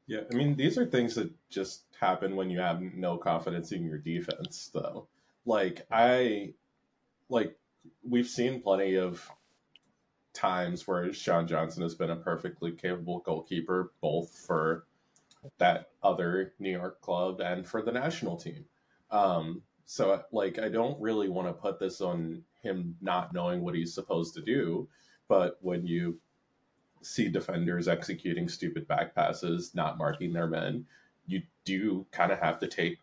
Yeah, 0.06 0.20
I 0.30 0.34
mean, 0.34 0.56
these 0.56 0.76
are 0.76 0.84
things 0.84 1.14
that 1.14 1.30
just 1.48 1.84
happen 1.98 2.36
when 2.36 2.50
you 2.50 2.58
have 2.58 2.82
no 2.82 3.16
confidence 3.16 3.72
in 3.72 3.84
your 3.84 3.96
defense, 3.96 4.70
though. 4.74 5.06
Like, 5.46 5.86
I, 5.90 6.52
like, 7.28 7.56
we've 8.02 8.26
seen 8.26 8.60
plenty 8.60 8.96
of 8.96 9.30
times 10.32 10.86
where 10.86 11.12
Sean 11.12 11.46
Johnson 11.46 11.82
has 11.82 11.94
been 11.94 12.10
a 12.10 12.16
perfectly 12.16 12.72
capable 12.72 13.20
goalkeeper, 13.20 13.92
both 14.00 14.30
for 14.46 14.86
that 15.58 15.90
other 16.02 16.52
New 16.58 16.70
York 16.70 17.00
club 17.00 17.40
and 17.40 17.66
for 17.66 17.82
the 17.82 17.92
national 17.92 18.36
team. 18.36 18.64
Um, 19.10 19.62
so, 19.84 20.22
like, 20.32 20.58
I 20.58 20.68
don't 20.68 21.00
really 21.00 21.28
want 21.28 21.48
to 21.48 21.52
put 21.52 21.80
this 21.80 22.00
on 22.00 22.42
him 22.62 22.94
not 23.00 23.32
knowing 23.32 23.62
what 23.62 23.74
he's 23.74 23.94
supposed 23.94 24.34
to 24.34 24.42
do. 24.42 24.88
But 25.28 25.58
when 25.60 25.86
you 25.86 26.20
see 27.02 27.28
defenders 27.28 27.88
executing 27.88 28.48
stupid 28.48 28.86
back 28.86 29.14
passes, 29.14 29.74
not 29.74 29.98
marking 29.98 30.32
their 30.32 30.46
men, 30.46 30.86
you 31.26 31.42
do 31.64 32.06
kind 32.10 32.30
of 32.32 32.38
have 32.38 32.58
to 32.60 32.68
take 32.68 32.98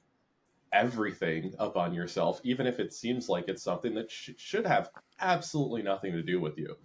everything 0.71 1.53
upon 1.59 1.93
yourself, 1.93 2.39
even 2.43 2.67
if 2.67 2.79
it 2.79 2.93
seems 2.93 3.29
like 3.29 3.47
it's 3.47 3.63
something 3.63 3.93
that 3.95 4.11
sh- 4.11 4.31
should 4.37 4.65
have 4.65 4.89
absolutely 5.19 5.81
nothing 5.81 6.11
to 6.11 6.21
do 6.21 6.39
with 6.39 6.57
you. 6.57 6.75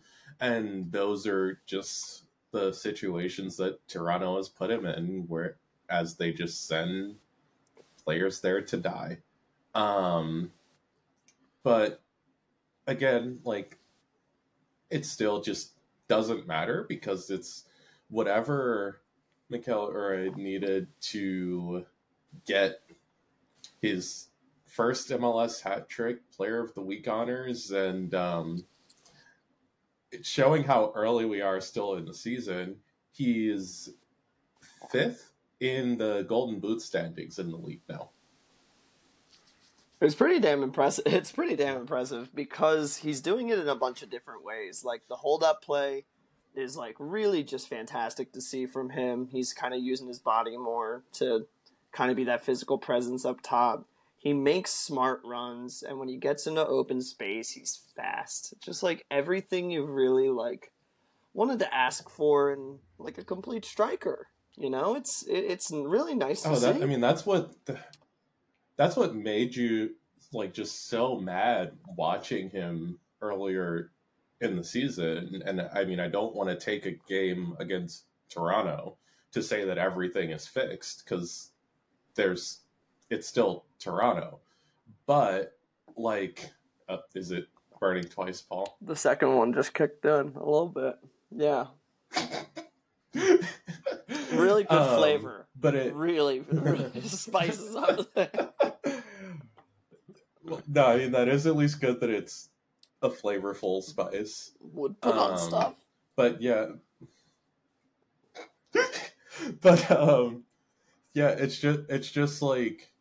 And 0.43 0.91
those 0.91 1.27
are 1.27 1.61
just 1.67 2.25
the 2.51 2.73
situations 2.73 3.57
that 3.59 3.79
Toronto 3.89 4.37
has 4.37 4.49
put 4.49 4.71
him 4.71 4.85
in, 4.85 5.25
where 5.29 5.57
as 5.89 6.17
they 6.17 6.33
just 6.33 6.67
send 6.67 7.15
players 8.05 8.41
there 8.41 8.61
to 8.61 8.77
die. 8.77 9.19
Um, 9.75 10.51
but 11.63 12.03
again, 12.87 13.39
like 13.45 13.79
it 14.91 15.07
still 15.07 15.41
just 15.41 15.73
doesn't 16.09 16.47
matter 16.47 16.85
because 16.89 17.31
it's 17.31 17.65
whatever 18.09 19.01
Mikel 19.49 19.91
Uhre 19.91 20.37
needed 20.37 20.89
to 21.01 21.87
get 22.47 22.81
his 23.81 24.29
first 24.67 25.09
MLS 25.11 25.63
hat 25.63 25.89
trick, 25.89 26.19
Player 26.33 26.61
of 26.61 26.75
the 26.75 26.81
Week 26.81 27.07
honors, 27.07 27.71
and 27.71 28.15
um, 28.15 28.65
showing 30.23 30.65
how 30.65 30.93
early 30.95 31.25
we 31.25 31.41
are 31.41 31.61
still 31.61 31.95
in 31.95 32.05
the 32.05 32.15
season. 32.15 32.77
He's 33.13 33.89
fifth 34.91 35.33
in 35.61 35.97
the 35.97 36.25
Golden 36.29 36.61
Boot 36.61 36.83
standings 36.83 37.39
in 37.39 37.51
the 37.51 37.57
league 37.57 37.83
now. 37.89 38.11
It's 40.01 40.17
pretty 40.17 40.41
damn 40.41 40.63
impressive. 40.63 41.05
It's 41.13 41.31
pretty 41.31 41.55
damn 41.55 41.77
impressive 41.77 42.35
because 42.35 42.97
he's 42.97 43.21
doing 43.21 43.51
it 43.51 43.59
in 43.59 43.69
a 43.69 43.77
bunch 43.77 44.03
of 44.03 44.11
different 44.11 44.45
ways. 44.45 44.85
Like 44.85 45.03
the 45.09 45.17
hold 45.17 45.45
up 45.45 45.63
play 45.63 46.05
is 46.55 46.77
like 46.77 46.97
really 46.99 47.45
just 47.45 47.69
fantastic 47.69 48.33
to 48.33 48.41
see 48.41 48.67
from 48.67 48.91
him. 48.91 49.29
He's 49.31 49.53
kind 49.53 49.73
of 49.73 49.81
using 49.81 50.09
his 50.09 50.19
body 50.19 50.57
more 50.57 51.05
to 51.15 51.47
kind 51.93 52.11
of 52.11 52.17
be 52.17 52.25
that 52.25 52.45
physical 52.45 52.79
presence 52.79 53.25
up 53.25 53.41
top. 53.43 53.87
He 54.23 54.33
makes 54.33 54.71
smart 54.71 55.21
runs 55.25 55.83
and 55.83 55.99
when 55.99 56.09
he 56.09 56.17
gets 56.17 56.47
into 56.47 56.65
open 56.65 57.01
space, 57.01 57.51
he's 57.51 57.81
fast. 57.97 58.55
Just 58.61 58.81
like 58.81 59.05
everything 59.11 59.69
you 59.69 59.85
really 59.85 60.29
like 60.29 60.71
wanted 61.35 61.59
to 61.59 61.75
ask 61.75 62.09
for 62.09 62.53
in 62.53 62.79
like 62.99 63.19
a 63.19 63.25
complete 63.25 63.65
striker. 63.65 64.29
You 64.57 64.71
know, 64.71 64.95
it's 64.95 65.25
it, 65.27 65.45
it's 65.49 65.73
really 65.73 66.15
nice 66.15 66.43
to 66.43 66.51
oh, 66.51 66.57
that, 66.57 66.77
see. 66.77 66.83
I 66.83 66.87
mean, 66.87 67.01
that's 67.01 67.27
what 67.27 67.53
that's 68.77 68.95
what 68.95 69.17
made 69.17 69.57
you 69.57 69.97
like 70.33 70.55
just 70.55 70.89
so 70.89 71.19
mad 71.19 71.73
watching 71.97 72.49
him 72.49 73.01
earlier 73.23 73.91
in 74.41 74.57
the 74.57 74.63
season. 74.63 75.43
And 75.45 75.63
I 75.75 75.85
mean, 75.85 75.99
I 75.99 76.07
don't 76.07 76.37
want 76.37 76.49
to 76.49 76.65
take 76.65 76.87
a 76.87 76.99
game 77.09 77.57
against 77.59 78.05
Toronto 78.29 78.99
to 79.33 79.43
say 79.43 79.65
that 79.65 79.79
everything 79.79 80.31
is 80.31 80.47
fixed 80.47 81.05
because 81.05 81.51
there's 82.15 82.61
it's 83.13 83.27
still 83.29 83.65
Toronto, 83.79 84.41
but 85.07 85.57
like, 85.97 86.51
uh, 86.89 86.99
is 87.15 87.31
it 87.31 87.47
burning 87.79 88.05
twice, 88.05 88.41
Paul? 88.43 88.77
the 88.81 88.97
second 88.97 89.37
one 89.37 89.53
just 89.53 89.75
kicked 89.75 90.05
in 90.05 90.11
a 90.11 90.45
little 90.45 90.69
bit. 90.69 90.97
Yeah. 91.31 91.67
Really 94.33 94.65
good 94.65 94.73
Um, 94.79 94.99
flavor. 94.99 95.47
but 95.61 95.75
it 95.75 95.95
Really, 95.95 96.41
really 96.51 97.01
spices 97.03 97.77
up. 97.77 97.99
Well, 100.45 100.63
no, 100.67 100.87
I 100.87 100.97
mean 100.99 101.13
that 101.13 101.29
is 101.29 101.47
at 101.47 101.57
least 101.57 101.81
good 101.81 102.01
that 102.01 102.11
it's 102.11 102.49
a 103.03 103.09
flavorful 103.11 103.83
spice. 103.83 104.53
Would 104.61 105.01
put 105.01 105.15
on 105.17 105.33
Um, 105.33 105.39
stuff. 105.39 105.75
But 106.17 106.41
yeah, 106.43 106.67
but 109.61 109.91
um, 109.91 110.45
yeah, 111.15 111.29
it's 111.29 111.59
just 111.59 111.81
it's 111.89 112.11
just 112.11 112.43
like 112.43 112.92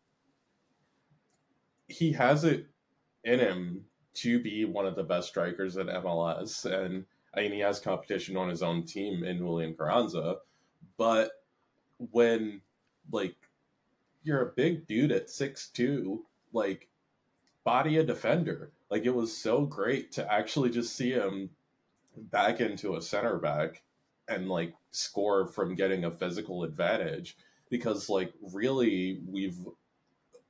he 1.91 2.11
has 2.13 2.43
it 2.43 2.67
in 3.23 3.39
him 3.39 3.85
to 4.13 4.41
be 4.41 4.65
one 4.65 4.85
of 4.85 4.95
the 4.95 5.03
best 5.03 5.29
strikers 5.29 5.77
in 5.77 5.87
MLS, 5.87 6.65
and 6.65 7.05
I 7.35 7.41
mean 7.41 7.53
he 7.53 7.59
has 7.59 7.79
competition 7.79 8.37
on 8.37 8.49
his 8.49 8.63
own 8.63 8.85
team 8.85 9.23
in 9.23 9.45
William 9.45 9.73
Carranza, 9.73 10.37
but 10.97 11.31
when 11.97 12.61
like 13.11 13.35
you're 14.23 14.41
a 14.41 14.53
big 14.55 14.87
dude 14.87 15.11
at 15.11 15.29
six 15.29 15.69
two, 15.69 16.25
like 16.53 16.89
body 17.63 17.97
a 17.97 18.03
defender. 18.03 18.71
Like 18.89 19.05
it 19.05 19.15
was 19.15 19.35
so 19.35 19.65
great 19.65 20.11
to 20.13 20.31
actually 20.31 20.69
just 20.69 20.95
see 20.95 21.11
him 21.11 21.49
back 22.17 22.59
into 22.59 22.95
a 22.95 23.01
center 23.01 23.37
back 23.37 23.83
and 24.27 24.49
like 24.49 24.73
score 24.91 25.47
from 25.47 25.75
getting 25.75 26.05
a 26.05 26.11
physical 26.11 26.63
advantage 26.63 27.37
because 27.69 28.09
like 28.09 28.33
really 28.53 29.21
we've 29.27 29.57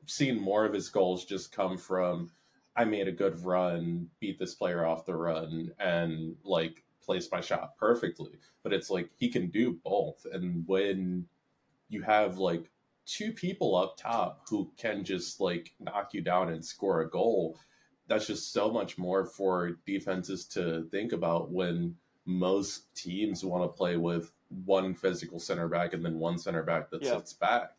seen 0.05 0.39
more 0.39 0.65
of 0.65 0.73
his 0.73 0.89
goals 0.89 1.25
just 1.25 1.51
come 1.51 1.77
from 1.77 2.29
I 2.75 2.85
made 2.85 3.07
a 3.09 3.11
good 3.11 3.43
run, 3.43 4.07
beat 4.21 4.39
this 4.39 4.55
player 4.55 4.85
off 4.85 5.05
the 5.05 5.13
run 5.15 5.71
and 5.77 6.35
like 6.43 6.83
placed 7.03 7.31
my 7.31 7.41
shot 7.41 7.77
perfectly. 7.77 8.31
But 8.63 8.71
it's 8.71 8.89
like 8.89 9.09
he 9.17 9.29
can 9.29 9.49
do 9.49 9.77
both 9.83 10.25
and 10.31 10.63
when 10.67 11.25
you 11.89 12.01
have 12.01 12.37
like 12.37 12.69
two 13.05 13.33
people 13.33 13.75
up 13.75 13.97
top 13.97 14.43
who 14.49 14.71
can 14.77 15.03
just 15.03 15.41
like 15.41 15.73
knock 15.79 16.13
you 16.13 16.21
down 16.21 16.49
and 16.49 16.63
score 16.63 17.01
a 17.01 17.09
goal 17.09 17.57
that's 18.07 18.27
just 18.27 18.51
so 18.53 18.69
much 18.71 18.97
more 18.97 19.25
for 19.25 19.71
defenses 19.85 20.45
to 20.45 20.83
think 20.91 21.11
about 21.13 21.51
when 21.51 21.95
most 22.25 22.93
teams 22.95 23.43
want 23.43 23.63
to 23.63 23.67
play 23.77 23.97
with 23.97 24.31
one 24.65 24.93
physical 24.93 25.39
center 25.39 25.67
back 25.67 25.93
and 25.93 26.03
then 26.05 26.19
one 26.19 26.37
center 26.37 26.63
back 26.63 26.89
that 26.89 27.01
Yeah. 27.01 27.17
sits 27.17 27.33
back 27.33 27.71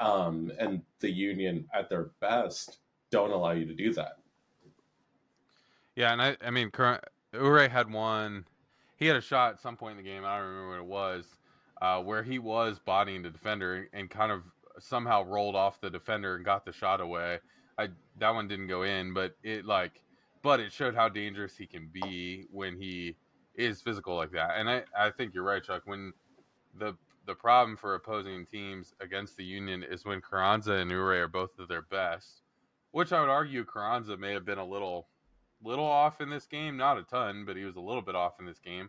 um, 0.00 0.52
and 0.58 0.82
the 1.00 1.10
union 1.10 1.66
at 1.74 1.88
their 1.88 2.10
best 2.20 2.78
don't 3.10 3.30
allow 3.30 3.52
you 3.52 3.66
to 3.66 3.74
do 3.74 3.92
that 3.94 4.18
Yeah, 5.96 6.12
and 6.12 6.22
I, 6.22 6.36
I 6.44 6.50
mean, 6.50 6.70
current 6.70 7.04
Uhre 7.34 7.70
had 7.70 7.92
one. 7.92 8.44
He 8.96 9.06
had 9.06 9.16
a 9.16 9.20
shot 9.20 9.54
at 9.54 9.60
some 9.60 9.76
point 9.76 9.98
in 9.98 10.04
the 10.04 10.10
game. 10.10 10.24
I 10.24 10.38
don't 10.38 10.48
remember 10.48 10.70
what 10.70 10.78
it 10.78 10.86
was, 10.86 11.26
uh, 11.82 12.02
where 12.02 12.22
he 12.22 12.38
was 12.38 12.78
bodying 12.78 13.22
the 13.22 13.30
defender 13.30 13.88
and 13.92 14.10
kind 14.10 14.32
of 14.32 14.42
somehow 14.78 15.24
rolled 15.24 15.56
off 15.56 15.80
the 15.80 15.90
defender 15.90 16.36
and 16.36 16.44
got 16.44 16.64
the 16.64 16.72
shot 16.72 17.00
away. 17.00 17.38
I 17.78 17.88
that 18.18 18.34
one 18.34 18.48
didn't 18.48 18.68
go 18.68 18.82
in, 18.82 19.14
but 19.14 19.36
it 19.42 19.64
like, 19.64 20.02
but 20.42 20.60
it 20.60 20.72
showed 20.72 20.94
how 20.94 21.08
dangerous 21.08 21.56
he 21.56 21.66
can 21.66 21.88
be 21.92 22.46
when 22.50 22.76
he 22.76 23.16
is 23.54 23.80
physical 23.82 24.16
like 24.16 24.32
that. 24.32 24.52
And 24.56 24.68
I, 24.70 24.84
I 24.98 25.10
think 25.10 25.34
you're 25.34 25.44
right, 25.44 25.62
Chuck. 25.62 25.82
When 25.86 26.12
the 26.78 26.94
the 27.26 27.34
problem 27.34 27.76
for 27.76 27.94
opposing 27.94 28.46
teams 28.46 28.94
against 29.00 29.36
the 29.36 29.44
Union 29.44 29.82
is 29.82 30.04
when 30.04 30.20
Carranza 30.20 30.72
and 30.72 30.90
Uhre 30.90 31.22
are 31.22 31.28
both 31.28 31.50
at 31.60 31.68
their 31.68 31.82
best, 31.82 32.42
which 32.92 33.12
I 33.12 33.20
would 33.20 33.28
argue 33.28 33.64
Carranza 33.64 34.16
may 34.16 34.32
have 34.32 34.44
been 34.44 34.58
a 34.58 34.66
little 34.66 35.08
little 35.62 35.86
off 35.86 36.20
in 36.22 36.30
this 36.30 36.46
game, 36.46 36.76
not 36.76 36.98
a 36.98 37.02
ton, 37.02 37.44
but 37.44 37.56
he 37.56 37.64
was 37.64 37.76
a 37.76 37.80
little 37.80 38.00
bit 38.02 38.14
off 38.14 38.40
in 38.40 38.46
this 38.46 38.58
game. 38.58 38.88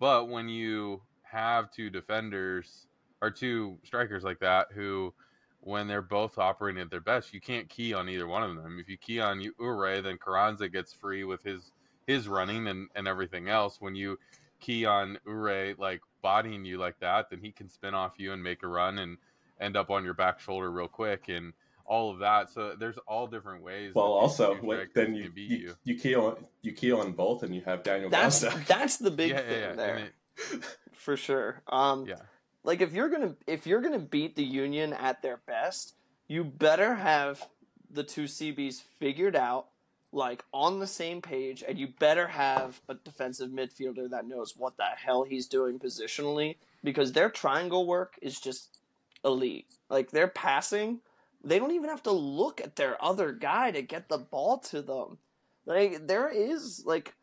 But 0.00 0.28
when 0.28 0.48
you 0.48 1.02
have 1.22 1.70
two 1.70 1.90
defenders 1.90 2.88
or 3.22 3.30
two 3.30 3.78
strikers 3.84 4.24
like 4.24 4.40
that 4.40 4.68
who 4.74 5.14
when 5.60 5.86
they're 5.86 6.02
both 6.02 6.38
operating 6.38 6.80
at 6.80 6.90
their 6.90 7.00
best, 7.00 7.34
you 7.34 7.40
can't 7.40 7.68
key 7.68 7.92
on 7.92 8.08
either 8.08 8.26
one 8.26 8.42
of 8.42 8.56
them. 8.56 8.78
If 8.80 8.88
you 8.88 8.96
key 8.96 9.20
on 9.20 9.42
Uhre, 9.60 10.02
then 10.02 10.18
Carranza 10.18 10.68
gets 10.68 10.92
free 10.92 11.24
with 11.24 11.42
his 11.42 11.72
his 12.06 12.26
running 12.26 12.68
and, 12.68 12.88
and 12.94 13.06
everything 13.06 13.48
else. 13.48 13.80
When 13.80 13.94
you 13.94 14.18
key 14.60 14.84
on 14.84 15.18
Uhre 15.26 15.78
like 15.78 16.00
bodying 16.22 16.64
you 16.64 16.78
like 16.78 16.98
that, 17.00 17.30
then 17.30 17.40
he 17.40 17.52
can 17.52 17.68
spin 17.68 17.94
off 17.94 18.14
you 18.18 18.32
and 18.32 18.42
make 18.42 18.62
a 18.62 18.68
run 18.68 18.98
and 18.98 19.18
end 19.60 19.76
up 19.76 19.90
on 19.90 20.04
your 20.04 20.14
back 20.14 20.40
shoulder 20.40 20.70
real 20.70 20.88
quick 20.88 21.28
and 21.28 21.52
all 21.84 22.10
of 22.10 22.18
that. 22.18 22.50
So 22.50 22.74
there's 22.78 22.98
all 23.06 23.26
different 23.26 23.62
ways. 23.62 23.94
well 23.94 24.06
also 24.06 24.54
two 24.54 24.66
what, 24.66 24.74
strikers 24.76 24.94
then 24.94 25.06
can 25.06 25.14
you, 25.14 25.30
beat 25.30 25.60
you, 25.60 25.74
you 25.84 25.94
key 25.96 26.14
on 26.14 26.36
you 26.62 26.72
key 26.72 26.92
on 26.92 27.12
both 27.12 27.42
and 27.42 27.54
you 27.54 27.62
have 27.62 27.82
daniel 27.82 28.10
That's 28.10 28.44
Costa. 28.44 28.64
that's 28.68 28.96
the 28.98 29.10
big 29.10 29.30
yeah, 29.30 29.40
thing 29.40 29.60
yeah, 29.60 29.68
yeah. 29.68 29.74
there 29.74 29.96
it, 29.96 30.64
for 30.92 31.16
sure. 31.16 31.62
Um, 31.66 32.06
yeah. 32.06 32.16
like 32.64 32.80
if 32.80 32.92
you're 32.92 33.08
gonna 33.08 33.34
if 33.46 33.66
you're 33.66 33.80
gonna 33.80 33.98
beat 33.98 34.36
the 34.36 34.44
Union 34.44 34.92
at 34.92 35.22
their 35.22 35.38
best, 35.46 35.94
you 36.26 36.44
better 36.44 36.94
have 36.94 37.46
the 37.90 38.04
two 38.04 38.24
CBs 38.24 38.82
figured 38.98 39.34
out, 39.34 39.68
like 40.12 40.44
on 40.52 40.78
the 40.78 40.86
same 40.86 41.20
page, 41.20 41.62
and 41.66 41.78
you 41.78 41.88
better 41.98 42.26
have 42.26 42.80
a 42.88 42.94
defensive 42.94 43.50
midfielder 43.50 44.10
that 44.10 44.26
knows 44.26 44.54
what 44.56 44.76
the 44.76 44.84
hell 44.96 45.22
he's 45.22 45.46
doing 45.46 45.78
positionally 45.78 46.56
because 46.82 47.12
their 47.12 47.30
triangle 47.30 47.86
work 47.86 48.18
is 48.22 48.40
just 48.40 48.78
elite. 49.24 49.66
Like 49.90 50.10
their 50.10 50.28
passing, 50.28 51.00
they 51.44 51.58
don't 51.58 51.72
even 51.72 51.90
have 51.90 52.02
to 52.04 52.12
look 52.12 52.60
at 52.60 52.76
their 52.76 53.02
other 53.02 53.32
guy 53.32 53.70
to 53.70 53.82
get 53.82 54.08
the 54.08 54.18
ball 54.18 54.58
to 54.58 54.82
them. 54.82 55.18
Like 55.66 56.06
there 56.06 56.28
is 56.30 56.84
like 56.86 57.14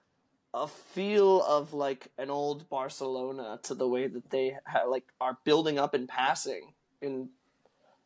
a 0.53 0.67
feel 0.67 1.43
of 1.43 1.73
like 1.73 2.11
an 2.17 2.29
old 2.29 2.69
Barcelona 2.69 3.59
to 3.63 3.73
the 3.73 3.87
way 3.87 4.07
that 4.07 4.29
they 4.29 4.55
ha- 4.65 4.85
like 4.87 5.05
are 5.19 5.37
building 5.43 5.79
up 5.79 5.93
and 5.93 6.07
passing 6.07 6.73
and 7.01 7.29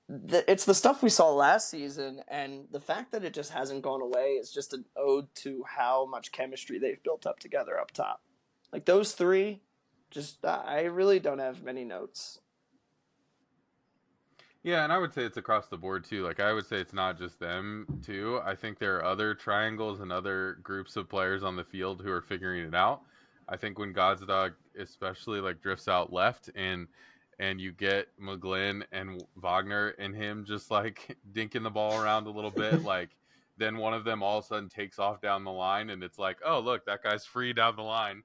the, 0.10 0.50
it's 0.52 0.66
the 0.66 0.74
stuff 0.74 1.04
we 1.04 1.10
saw 1.10 1.32
last 1.32 1.70
season 1.70 2.22
and 2.28 2.66
the 2.72 2.80
fact 2.80 3.12
that 3.12 3.24
it 3.24 3.34
just 3.34 3.52
hasn't 3.52 3.84
gone 3.84 4.02
away 4.02 4.32
is 4.32 4.52
just 4.52 4.74
an 4.74 4.86
ode 4.98 5.34
to 5.36 5.64
how 5.68 6.06
much 6.08 6.32
chemistry 6.32 6.80
they've 6.80 7.04
built 7.04 7.28
up 7.28 7.40
together 7.40 7.80
up 7.80 7.92
top 7.92 8.22
like 8.74 8.86
those 8.86 9.14
three 9.14 9.62
just 10.10 10.44
i 10.46 10.82
really 10.82 11.20
don't 11.20 11.40
have 11.40 11.64
many 11.64 11.86
notes 11.86 12.40
Yeah, 14.64 14.84
and 14.84 14.92
I 14.92 14.98
would 14.98 15.14
say 15.14 15.24
it's 15.24 15.38
across 15.38 15.68
the 15.68 15.78
board 15.78 16.04
too. 16.04 16.24
Like 16.26 16.40
I 16.42 16.52
would 16.54 16.66
say 16.66 16.78
it's 16.78 16.94
not 16.94 17.18
just 17.18 17.40
them 17.40 17.88
too. 18.06 18.42
I 18.46 18.56
think 18.56 18.78
there 18.78 18.98
are 18.98 19.06
other 19.06 19.34
triangles 19.34 20.02
and 20.02 20.12
other 20.12 20.58
groups 20.64 20.98
of 20.98 21.08
players 21.10 21.44
on 21.44 21.56
the 21.56 21.64
field 21.64 22.02
who 22.04 22.12
are 22.12 22.22
figuring 22.22 22.68
it 22.68 22.76
out. 22.76 23.02
I 23.48 23.58
think 23.58 23.80
when 23.80 23.94
Gazdag 23.94 24.54
especially 24.78 25.40
like 25.42 25.62
drifts 25.62 25.88
out 25.88 26.12
left 26.12 26.50
and 26.56 26.88
and 27.40 27.60
you 27.60 27.72
get 27.72 28.08
McGlynn 28.22 28.84
and 28.92 29.24
Wagner 29.42 29.90
and 29.98 30.14
him 30.16 30.44
just 30.46 30.70
like 30.70 31.18
dinking 31.34 31.64
the 31.64 31.70
ball 31.70 32.00
around 32.00 32.28
a 32.28 32.32
little 32.32 32.52
bit, 32.52 32.84
like 32.84 33.10
then 33.58 33.78
one 33.78 33.94
of 33.94 34.04
them 34.04 34.22
all 34.22 34.40
of 34.40 34.46
a 34.46 34.48
sudden 34.48 34.70
takes 34.70 35.00
off 35.00 35.22
down 35.22 35.44
the 35.44 35.52
line 35.52 35.90
and 35.90 36.04
it's 36.04 36.20
like, 36.20 36.38
oh 36.46 36.60
look, 36.60 36.86
that 36.86 37.04
guy's 37.04 37.26
free 37.26 37.54
down 37.54 37.76
the 37.76 37.82
line 37.82 38.24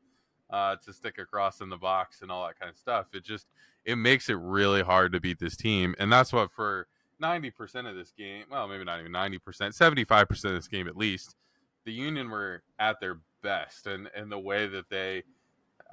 uh, 0.50 0.76
to 0.84 0.92
stick 0.92 1.18
across 1.18 1.60
in 1.60 1.68
the 1.68 1.76
box 1.76 2.22
and 2.22 2.30
all 2.30 2.46
that 2.46 2.58
kind 2.58 2.70
of 2.70 2.76
stuff. 2.76 3.06
It 3.14 3.24
just 3.24 3.46
it 3.84 3.96
makes 3.96 4.28
it 4.28 4.38
really 4.38 4.82
hard 4.82 5.12
to 5.12 5.20
beat 5.20 5.38
this 5.38 5.56
team, 5.56 5.94
and 5.98 6.12
that's 6.12 6.32
what 6.32 6.50
for 6.50 6.86
ninety 7.18 7.50
percent 7.50 7.86
of 7.86 7.94
this 7.94 8.12
game, 8.16 8.44
well, 8.50 8.68
maybe 8.68 8.84
not 8.84 9.00
even 9.00 9.12
ninety 9.12 9.38
percent, 9.38 9.74
seventy 9.74 10.04
five 10.04 10.28
percent 10.28 10.54
of 10.54 10.58
this 10.58 10.68
game 10.68 10.88
at 10.88 10.96
least, 10.96 11.36
the 11.84 11.92
Union 11.92 12.30
were 12.30 12.62
at 12.78 13.00
their 13.00 13.18
best, 13.42 13.86
and 13.86 14.08
and 14.14 14.30
the 14.30 14.38
way 14.38 14.66
that 14.66 14.88
they 14.90 15.22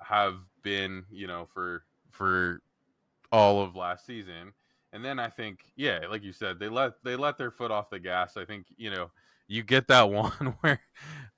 have 0.03 0.35
been, 0.63 1.05
you 1.11 1.27
know, 1.27 1.47
for 1.53 1.83
for 2.11 2.61
all 3.31 3.61
of 3.61 3.75
last 3.75 4.05
season. 4.05 4.53
And 4.93 5.03
then 5.05 5.19
I 5.19 5.29
think, 5.29 5.71
yeah, 5.75 5.99
like 6.09 6.23
you 6.23 6.33
said, 6.33 6.59
they 6.59 6.67
let 6.67 6.93
they 7.03 7.15
let 7.15 7.37
their 7.37 7.51
foot 7.51 7.71
off 7.71 7.89
the 7.89 7.99
gas. 7.99 8.35
I 8.35 8.45
think 8.45 8.65
you 8.77 8.91
know 8.91 9.11
you 9.47 9.63
get 9.63 9.87
that 9.87 10.09
one 10.09 10.55
where 10.61 10.81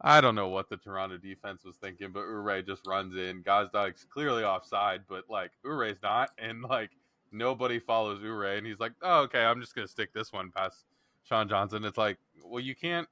I 0.01 0.21
don't 0.21 0.35
know 0.35 0.47
what 0.47 0.69
the 0.69 0.77
Toronto 0.77 1.17
defense 1.17 1.63
was 1.63 1.75
thinking, 1.77 2.11
but 2.11 2.23
Uhre 2.23 2.65
just 2.65 2.85
runs 2.87 3.15
in. 3.15 3.43
Gazdag's 3.43 4.05
clearly 4.05 4.43
offside, 4.43 5.01
but 5.07 5.25
like 5.29 5.51
Uhre's 5.65 6.01
not, 6.01 6.29
and 6.37 6.63
like 6.63 6.91
nobody 7.31 7.79
follows 7.79 8.21
Uhre, 8.21 8.57
and 8.57 8.65
he's 8.65 8.79
like, 8.79 8.93
oh, 9.01 9.21
okay, 9.21 9.43
I'm 9.43 9.61
just 9.61 9.75
gonna 9.75 9.87
stick 9.87 10.13
this 10.13 10.33
one 10.33 10.51
past 10.51 10.85
Sean 11.23 11.47
Johnson. 11.47 11.83
It's 11.85 11.97
like, 11.97 12.17
well, 12.43 12.59
you 12.61 12.75
can't. 12.75 13.07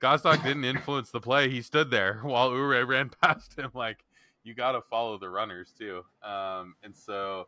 Gazdag 0.00 0.42
didn't 0.44 0.64
influence 0.64 1.10
the 1.10 1.20
play; 1.20 1.50
he 1.50 1.62
stood 1.62 1.90
there 1.90 2.20
while 2.22 2.50
Uhre 2.50 2.86
ran 2.86 3.10
past 3.22 3.58
him. 3.58 3.70
Like 3.74 4.04
you 4.44 4.54
got 4.54 4.72
to 4.72 4.80
follow 4.82 5.18
the 5.18 5.28
runners 5.28 5.72
too, 5.76 6.04
um, 6.22 6.74
and 6.82 6.94
so 6.96 7.46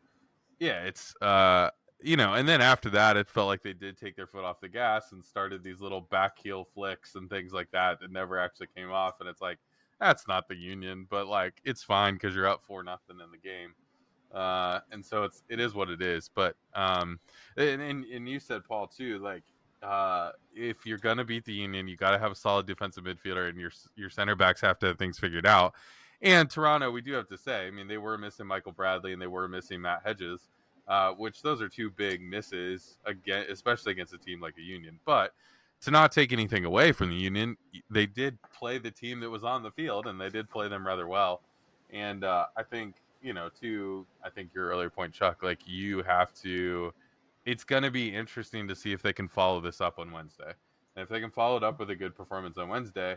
yeah, 0.61 0.85
it's 0.85 1.15
uh, 1.21 1.71
you 2.03 2.17
know, 2.17 2.35
and 2.35 2.49
then 2.49 2.61
after 2.61 2.89
that, 2.91 3.17
it 3.17 3.29
felt 3.29 3.49
like 3.49 3.63
they 3.63 3.73
did 3.73 3.97
take 3.97 4.15
their 4.15 4.27
foot 4.27 4.45
off 4.45 4.61
the 4.61 4.69
gas 4.69 5.13
and 5.13 5.25
started 5.25 5.63
these 5.63 5.81
little 5.81 6.03
back 6.03 6.39
heel 6.39 6.67
flicks 6.75 7.15
and 7.15 7.29
things 7.29 7.53
like 7.53 7.71
that 7.73 8.01
that 8.01 8.13
never 8.13 8.39
actually 8.39 8.69
came 8.77 8.91
off. 8.91 9.15
And 9.21 9.29
it's 9.29 9.41
like, 9.41 9.59
that's 9.99 10.29
not 10.29 10.49
the 10.49 10.55
Union, 10.55 11.07
but 11.11 11.27
like 11.27 11.55
it's 11.65 11.83
fine 11.83 12.15
because 12.15 12.35
you're 12.35 12.47
up 12.47 12.63
four 12.65 12.83
nothing 12.83 13.17
in 13.23 13.31
the 13.31 13.39
game. 13.39 13.75
Uh, 14.33 14.81
and 14.93 15.05
so 15.05 15.25
it's 15.25 15.43
it 15.49 15.59
is 15.59 15.75
what 15.75 15.91
it 15.91 16.01
is. 16.01 16.31
But 16.33 16.57
um, 16.75 17.19
and, 17.57 17.83
and 17.83 18.05
and 18.05 18.29
you 18.29 18.39
said 18.39 18.63
Paul 18.65 18.87
too, 18.87 19.19
like 19.19 19.43
uh, 19.83 20.33
if 20.55 20.87
you're 20.87 20.99
gonna 20.99 21.25
beat 21.25 21.45
the 21.45 21.53
Union, 21.53 21.89
you 21.89 21.97
got 21.97 22.13
to 22.13 22.19
have 22.19 22.33
a 22.33 22.37
solid 22.37 22.67
defensive 22.67 23.05
midfielder, 23.05 23.49
and 23.49 23.59
your 23.59 23.73
your 23.97 24.11
center 24.11 24.37
backs 24.37 24.61
have 24.61 24.79
to 24.81 24.87
have 24.87 24.99
things 24.99 25.19
figured 25.19 25.47
out. 25.47 25.75
And 26.23 26.51
Toronto, 26.51 26.91
we 26.91 27.01
do 27.01 27.13
have 27.13 27.29
to 27.29 27.39
say, 27.39 27.67
I 27.67 27.71
mean, 27.71 27.89
they 27.89 27.99
were 27.99 28.19
missing 28.19 28.47
Michael 28.47 28.73
Bradley 28.73 29.13
and 29.13 29.23
they 29.23 29.27
were 29.27 29.49
missing 29.49 29.81
Matt 29.81 30.03
Hedges 30.05 30.49
uh, 30.91 31.13
which 31.13 31.41
those 31.41 31.63
are 31.63 31.69
two 31.69 31.89
big 31.89 32.21
misses 32.21 32.99
again, 33.07 33.47
especially 33.49 33.93
against 33.93 34.13
a 34.13 34.19
team 34.19 34.41
like 34.41 34.59
a 34.59 34.63
Union. 34.63 34.99
But 35.07 35.33
to 35.83 35.91
not 35.93 36.11
take 36.11 36.33
anything 36.33 36.65
away 36.65 36.91
from 36.91 37.11
the 37.11 37.17
Union, 37.17 37.57
they 37.89 38.07
did 38.07 38.37
play 38.53 38.79
the 38.79 38.91
team 38.91 39.21
that 39.21 39.31
was 39.31 39.45
on 39.45 39.63
the 39.63 39.71
field, 39.71 40.09
and 40.09 40.21
they 40.21 40.29
did 40.29 40.51
play 40.51 40.69
them 40.69 40.85
rather 40.85 41.07
well. 41.07 41.43
And 41.91 42.25
uh, 42.25 42.47
I 42.57 42.65
think 42.65 42.97
you 43.23 43.33
know, 43.33 43.49
to 43.61 44.05
I 44.25 44.31
think 44.31 44.51
your 44.53 44.69
earlier 44.69 44.91
point, 44.91 45.15
Chuck, 45.15 45.43
like 45.43 45.61
you 45.65 46.03
have 46.03 46.35
to. 46.43 46.93
It's 47.47 47.65
going 47.65 47.85
to 47.85 47.91
be 47.91 48.15
interesting 48.15 48.69
to 48.69 48.77
see 48.77 48.93
if 48.93 49.01
they 49.01 49.15
can 49.15 49.27
follow 49.27 49.61
this 49.61 49.81
up 49.81 49.99
on 49.99 50.13
Wednesday. 50.13 50.53
And 50.95 51.03
if 51.03 51.09
they 51.09 51.21
can 51.21 51.31
follow 51.31 51.57
it 51.57 51.65
up 51.65 51.79
with 51.79 51.89
a 51.89 51.97
good 51.97 52.15
performance 52.15 52.59
on 52.59 52.69
Wednesday, 52.69 53.17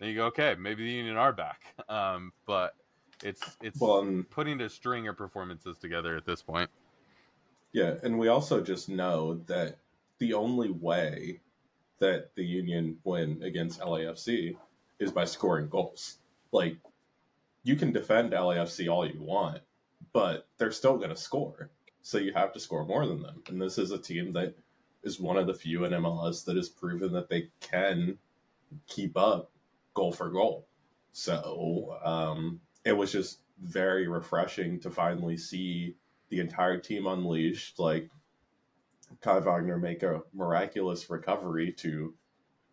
then 0.00 0.08
you 0.08 0.16
go, 0.16 0.24
okay, 0.26 0.56
maybe 0.58 0.82
the 0.82 0.90
Union 0.90 1.16
are 1.16 1.32
back. 1.32 1.74
Um, 1.88 2.32
but 2.46 2.76
it's 3.24 3.56
it's 3.60 3.80
Well, 3.80 3.98
um, 3.98 4.24
putting 4.30 4.60
a 4.60 4.68
string 4.68 5.08
of 5.08 5.16
performances 5.16 5.76
together 5.76 6.16
at 6.16 6.24
this 6.24 6.40
point. 6.40 6.70
Yeah, 7.72 7.94
and 8.04 8.16
we 8.16 8.28
also 8.28 8.60
just 8.60 8.88
know 8.88 9.34
that 9.46 9.78
the 10.18 10.34
only 10.34 10.70
way 10.70 11.40
that 11.98 12.34
the 12.36 12.44
Union 12.44 12.96
win 13.02 13.42
against 13.42 13.80
LAFC 13.80 14.56
is 15.00 15.10
by 15.10 15.24
scoring 15.24 15.68
goals. 15.68 16.18
Like, 16.52 16.76
you 17.64 17.74
can 17.74 17.92
defend 17.92 18.32
LAFC 18.32 18.88
all 18.88 19.06
you 19.06 19.20
want, 19.20 19.60
but 20.12 20.46
they're 20.58 20.70
still 20.70 20.96
going 20.96 21.10
to 21.10 21.16
score. 21.16 21.70
So 22.02 22.18
you 22.18 22.32
have 22.34 22.52
to 22.52 22.60
score 22.60 22.84
more 22.84 23.06
than 23.06 23.20
them. 23.20 23.42
And 23.48 23.60
this 23.60 23.78
is 23.78 23.90
a 23.90 23.98
team 23.98 24.32
that 24.34 24.54
is 25.02 25.18
one 25.18 25.36
of 25.36 25.46
the 25.46 25.54
few 25.54 25.84
in 25.84 25.92
MLS 25.92 26.44
that 26.44 26.56
has 26.56 26.68
proven 26.68 27.12
that 27.12 27.28
they 27.28 27.48
can 27.60 28.16
keep 28.86 29.16
up 29.16 29.50
goal 29.94 30.12
for 30.12 30.30
goal. 30.30 30.66
So 31.12 31.96
um, 32.04 32.60
it 32.84 32.92
was 32.92 33.12
just 33.12 33.40
very 33.60 34.08
refreshing 34.08 34.80
to 34.80 34.90
finally 34.90 35.36
see 35.36 35.96
the 36.30 36.40
entire 36.40 36.78
team 36.78 37.06
unleashed, 37.06 37.78
like 37.78 38.08
Kai 39.20 39.40
Wagner 39.40 39.76
make 39.76 40.02
a 40.02 40.22
miraculous 40.32 41.10
recovery 41.10 41.72
to 41.78 42.14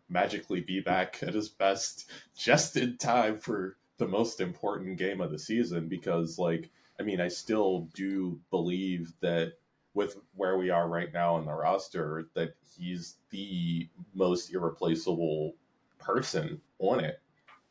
magically 0.08 0.60
be 0.60 0.80
back 0.80 1.22
at 1.22 1.34
his 1.34 1.48
best 1.48 2.10
just 2.36 2.76
in 2.76 2.96
time 2.96 3.38
for 3.38 3.76
the 3.98 4.06
most 4.06 4.40
important 4.40 4.96
game 4.96 5.20
of 5.20 5.30
the 5.30 5.38
season 5.38 5.88
because 5.88 6.38
like 6.38 6.70
I 6.98 7.02
mean 7.02 7.20
I 7.20 7.28
still 7.28 7.88
do 7.94 8.40
believe 8.50 9.12
that 9.20 9.54
with 9.92 10.16
where 10.34 10.56
we 10.56 10.70
are 10.70 10.88
right 10.88 11.12
now 11.12 11.34
on 11.34 11.44
the 11.44 11.52
roster 11.52 12.28
that 12.34 12.54
he's 12.76 13.16
the 13.30 13.88
most 14.14 14.54
irreplaceable 14.54 15.54
person 15.98 16.60
on 16.78 17.00
it 17.00 17.20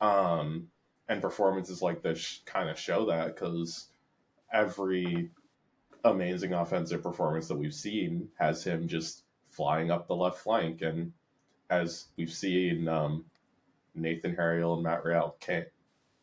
um 0.01 0.67
and 1.09 1.21
performances 1.21 1.81
like 1.81 2.01
this 2.01 2.41
kind 2.45 2.69
of 2.69 2.77
show 2.79 3.05
that 3.05 3.27
because 3.27 3.87
every 4.51 5.29
amazing 6.03 6.53
offensive 6.53 7.03
performance 7.03 7.47
that 7.47 7.57
we've 7.57 7.73
seen 7.73 8.27
has 8.37 8.63
him 8.63 8.87
just 8.87 9.23
flying 9.47 9.91
up 9.91 10.07
the 10.07 10.15
left 10.15 10.39
flank. 10.39 10.81
And 10.81 11.11
as 11.69 12.07
we've 12.17 12.31
seen, 12.31 12.87
um, 12.87 13.25
Nathan 13.95 14.35
Harriel 14.35 14.75
and 14.75 14.83
Matt 14.83 15.03
Real 15.03 15.35
can't 15.39 15.67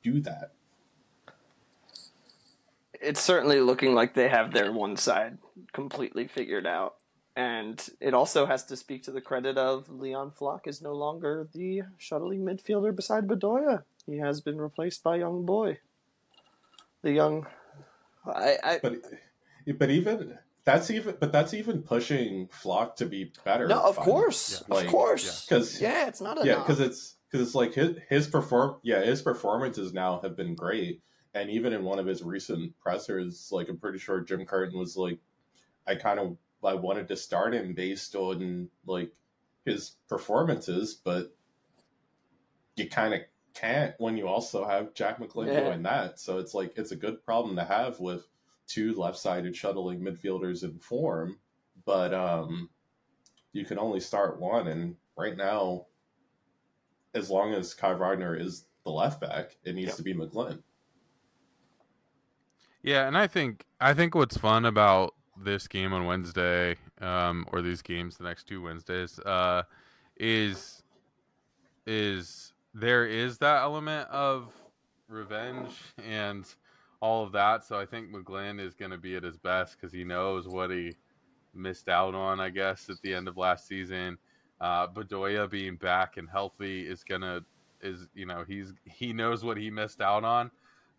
do 0.02 0.20
that. 0.20 0.52
it's 3.00 3.20
certainly 3.20 3.60
looking 3.60 3.94
like 3.94 4.14
they 4.14 4.28
have 4.28 4.52
their 4.52 4.72
one 4.72 4.96
side 4.96 5.36
completely 5.72 6.26
figured 6.26 6.66
out. 6.66 6.94
And 7.36 7.84
it 8.00 8.14
also 8.14 8.46
has 8.46 8.64
to 8.66 8.76
speak 8.76 9.02
to 9.04 9.10
the 9.10 9.20
credit 9.20 9.58
of 9.58 9.88
Leon 9.90 10.30
Flach 10.30 10.66
is 10.66 10.80
no 10.80 10.92
longer 10.92 11.48
the 11.52 11.82
shuttling 11.98 12.42
midfielder 12.44 12.94
beside 12.94 13.26
Bedoya. 13.26 13.82
He 14.06 14.18
has 14.18 14.40
been 14.40 14.58
replaced 14.60 15.02
by 15.02 15.16
young 15.16 15.44
boy. 15.44 15.78
The 17.02 17.12
young 17.12 17.46
I, 18.26 18.56
I 18.62 18.78
But 18.82 19.02
but 19.78 19.90
even 19.90 20.38
that's 20.64 20.90
even 20.90 21.16
but 21.18 21.32
that's 21.32 21.54
even 21.54 21.82
pushing 21.82 22.48
Flach 22.52 22.96
to 22.96 23.06
be 23.06 23.32
better. 23.44 23.66
No, 23.66 23.80
of 23.80 23.96
Fun. 23.96 24.04
course. 24.04 24.62
Yeah. 24.70 24.78
Of 24.78 24.86
course. 24.86 25.44
because 25.44 25.80
Yeah, 25.80 26.06
it's 26.06 26.20
not 26.20 26.36
enough. 26.36 26.46
yeah 26.46 26.58
because 26.58 26.80
it's 26.80 27.16
because 27.30 27.46
it's 27.46 27.54
like 27.56 27.74
his 27.74 27.96
his 28.08 28.26
perform 28.28 28.76
yeah 28.82 29.02
his 29.04 29.20
performances 29.22 29.92
now 29.92 30.20
have 30.22 30.36
been 30.36 30.54
great 30.54 31.02
and 31.34 31.50
even 31.50 31.72
in 31.72 31.82
one 31.82 31.98
of 31.98 32.06
his 32.06 32.22
recent 32.22 32.78
pressers 32.78 33.48
like 33.50 33.68
i'm 33.68 33.76
pretty 33.76 33.98
sure 33.98 34.20
jim 34.20 34.44
curtin 34.46 34.78
was 34.78 34.96
like 34.96 35.18
i 35.88 35.96
kind 35.96 36.20
of 36.20 36.36
i 36.66 36.74
wanted 36.74 37.08
to 37.08 37.16
start 37.16 37.54
him 37.54 37.74
based 37.74 38.14
on 38.14 38.68
like 38.86 39.12
his 39.64 39.96
performances 40.08 40.94
but 40.94 41.34
you 42.76 42.88
kind 42.88 43.14
of 43.14 43.20
can't 43.54 43.94
when 43.98 44.16
you 44.16 44.26
also 44.26 44.66
have 44.66 44.92
jack 44.94 45.18
mcglynn 45.20 45.46
Yeah. 45.46 45.60
doing 45.60 45.82
that 45.84 46.18
so 46.18 46.38
it's 46.38 46.54
like 46.54 46.76
it's 46.76 46.90
a 46.92 46.96
good 46.96 47.24
problem 47.24 47.54
to 47.56 47.64
have 47.64 48.00
with 48.00 48.26
two 48.66 48.94
left-sided 48.94 49.54
shuttling 49.56 50.00
midfielders 50.00 50.64
in 50.64 50.78
form 50.78 51.38
but 51.84 52.12
um 52.12 52.68
you 53.52 53.64
can 53.64 53.78
only 53.78 54.00
start 54.00 54.40
one, 54.40 54.66
and 54.66 54.96
right 55.16 55.36
now, 55.36 55.86
as 57.14 57.30
long 57.30 57.54
as 57.54 57.72
Kai 57.72 57.94
Wagner 57.94 58.34
is 58.34 58.66
the 58.84 58.90
left 58.90 59.20
back, 59.20 59.56
it 59.62 59.76
needs 59.76 59.90
Yep. 59.90 59.96
to 59.98 60.02
be 60.02 60.12
McGlynn. 60.12 60.60
Yeah, 62.82 63.06
and 63.06 63.16
I 63.16 63.26
think 63.28 63.64
I 63.80 63.94
think 63.94 64.14
what's 64.14 64.36
fun 64.36 64.64
about 64.64 65.13
this 65.42 65.66
game 65.68 65.92
on 65.92 66.04
Wednesday, 66.04 66.76
um, 67.00 67.46
or 67.52 67.62
these 67.62 67.82
games 67.82 68.16
the 68.16 68.24
next 68.24 68.46
two 68.46 68.62
Wednesdays, 68.62 69.18
uh, 69.20 69.62
is 70.16 70.82
is 71.86 72.52
there 72.72 73.06
is 73.06 73.38
that 73.38 73.62
element 73.62 74.08
of 74.08 74.52
revenge 75.08 75.70
and 76.02 76.46
all 77.00 77.22
of 77.22 77.32
that. 77.32 77.64
So 77.64 77.78
I 77.78 77.86
think 77.86 78.10
McGlynn 78.10 78.60
is 78.60 78.74
going 78.74 78.90
to 78.90 78.98
be 78.98 79.16
at 79.16 79.22
his 79.22 79.36
best 79.36 79.76
because 79.76 79.92
he 79.92 80.04
knows 80.04 80.48
what 80.48 80.70
he 80.70 80.94
missed 81.54 81.88
out 81.88 82.14
on, 82.14 82.40
I 82.40 82.50
guess, 82.50 82.88
at 82.88 82.96
the 83.02 83.14
end 83.14 83.28
of 83.28 83.36
last 83.36 83.66
season. 83.68 84.18
Uh, 84.60 84.86
Bedoya 84.86 85.50
being 85.50 85.76
back 85.76 86.16
and 86.16 86.28
healthy 86.28 86.86
is 86.86 87.04
gonna 87.04 87.40
is 87.82 88.08
you 88.14 88.24
know 88.24 88.44
he's 88.46 88.72
he 88.84 89.12
knows 89.12 89.44
what 89.44 89.56
he 89.56 89.70
missed 89.70 90.00
out 90.00 90.24
on 90.24 90.50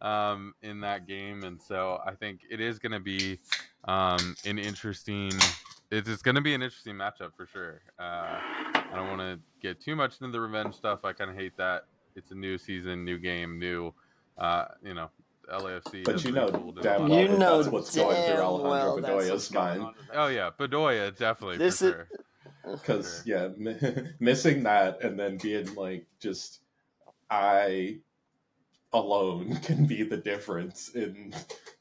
um, 0.01 0.53
in 0.61 0.81
that 0.81 1.07
game, 1.07 1.43
and 1.43 1.61
so 1.61 1.99
I 2.05 2.13
think 2.13 2.41
it 2.49 2.59
is 2.59 2.79
going 2.79 2.91
to 2.91 2.99
be 2.99 3.39
um, 3.85 4.35
an 4.45 4.57
interesting. 4.59 5.31
It's, 5.91 6.09
it's 6.09 6.21
going 6.21 6.35
to 6.35 6.41
be 6.41 6.53
an 6.53 6.61
interesting 6.63 6.95
matchup 6.95 7.33
for 7.35 7.45
sure. 7.45 7.81
Uh, 7.99 8.39
I 8.73 8.91
don't 8.95 9.07
want 9.07 9.21
to 9.21 9.39
get 9.61 9.79
too 9.79 9.95
much 9.95 10.19
into 10.21 10.31
the 10.31 10.39
revenge 10.41 10.75
stuff. 10.75 11.05
I 11.05 11.13
kind 11.13 11.29
of 11.29 11.37
hate 11.37 11.55
that. 11.57 11.85
It's 12.15 12.31
a 12.31 12.35
new 12.35 12.57
season, 12.57 13.05
new 13.05 13.17
game, 13.17 13.59
new. 13.59 13.93
Uh, 14.37 14.65
you 14.83 14.93
know, 14.93 15.09
LAFC. 15.51 16.03
But 16.03 16.23
you 16.25 16.31
know 16.31 16.49
damn 16.81 17.07
well 17.09 17.19
You 17.21 17.27
that 17.29 17.37
know 17.39 17.57
that's 17.61 17.69
what's 17.71 17.95
going 17.95 18.15
through 18.25 18.35
Alejandro 18.43 18.69
well 18.69 19.01
that's 19.01 19.07
Bedoya's 19.25 19.51
mind. 19.53 19.81
on 19.81 19.87
with 19.87 20.07
that. 20.07 20.15
Oh 20.17 20.27
yeah, 20.27 20.49
Bedoya 20.59 21.15
definitely 21.15 21.57
This 21.57 21.79
for 21.79 22.07
is- 22.11 22.19
because 22.81 23.23
Sure. 23.25 23.37
yeah 23.37 23.47
mi- 23.55 24.07
missing 24.19 24.63
that 24.63 25.01
and 25.03 25.19
then 25.19 25.37
being 25.37 25.71
like 25.75 26.07
just 26.19 26.61
i 27.29 27.97
alone 28.93 29.55
can 29.63 29.85
be 29.85 30.01
the 30.03 30.17
difference 30.17 30.89
in 30.95 31.31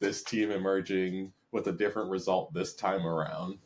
this 0.01 0.23
team 0.23 0.51
emerging 0.51 1.33
with 1.55 1.69
a 1.69 1.73
different 1.73 2.11
result 2.11 2.53
this 2.53 2.75
time 2.75 3.07
around 3.07 3.59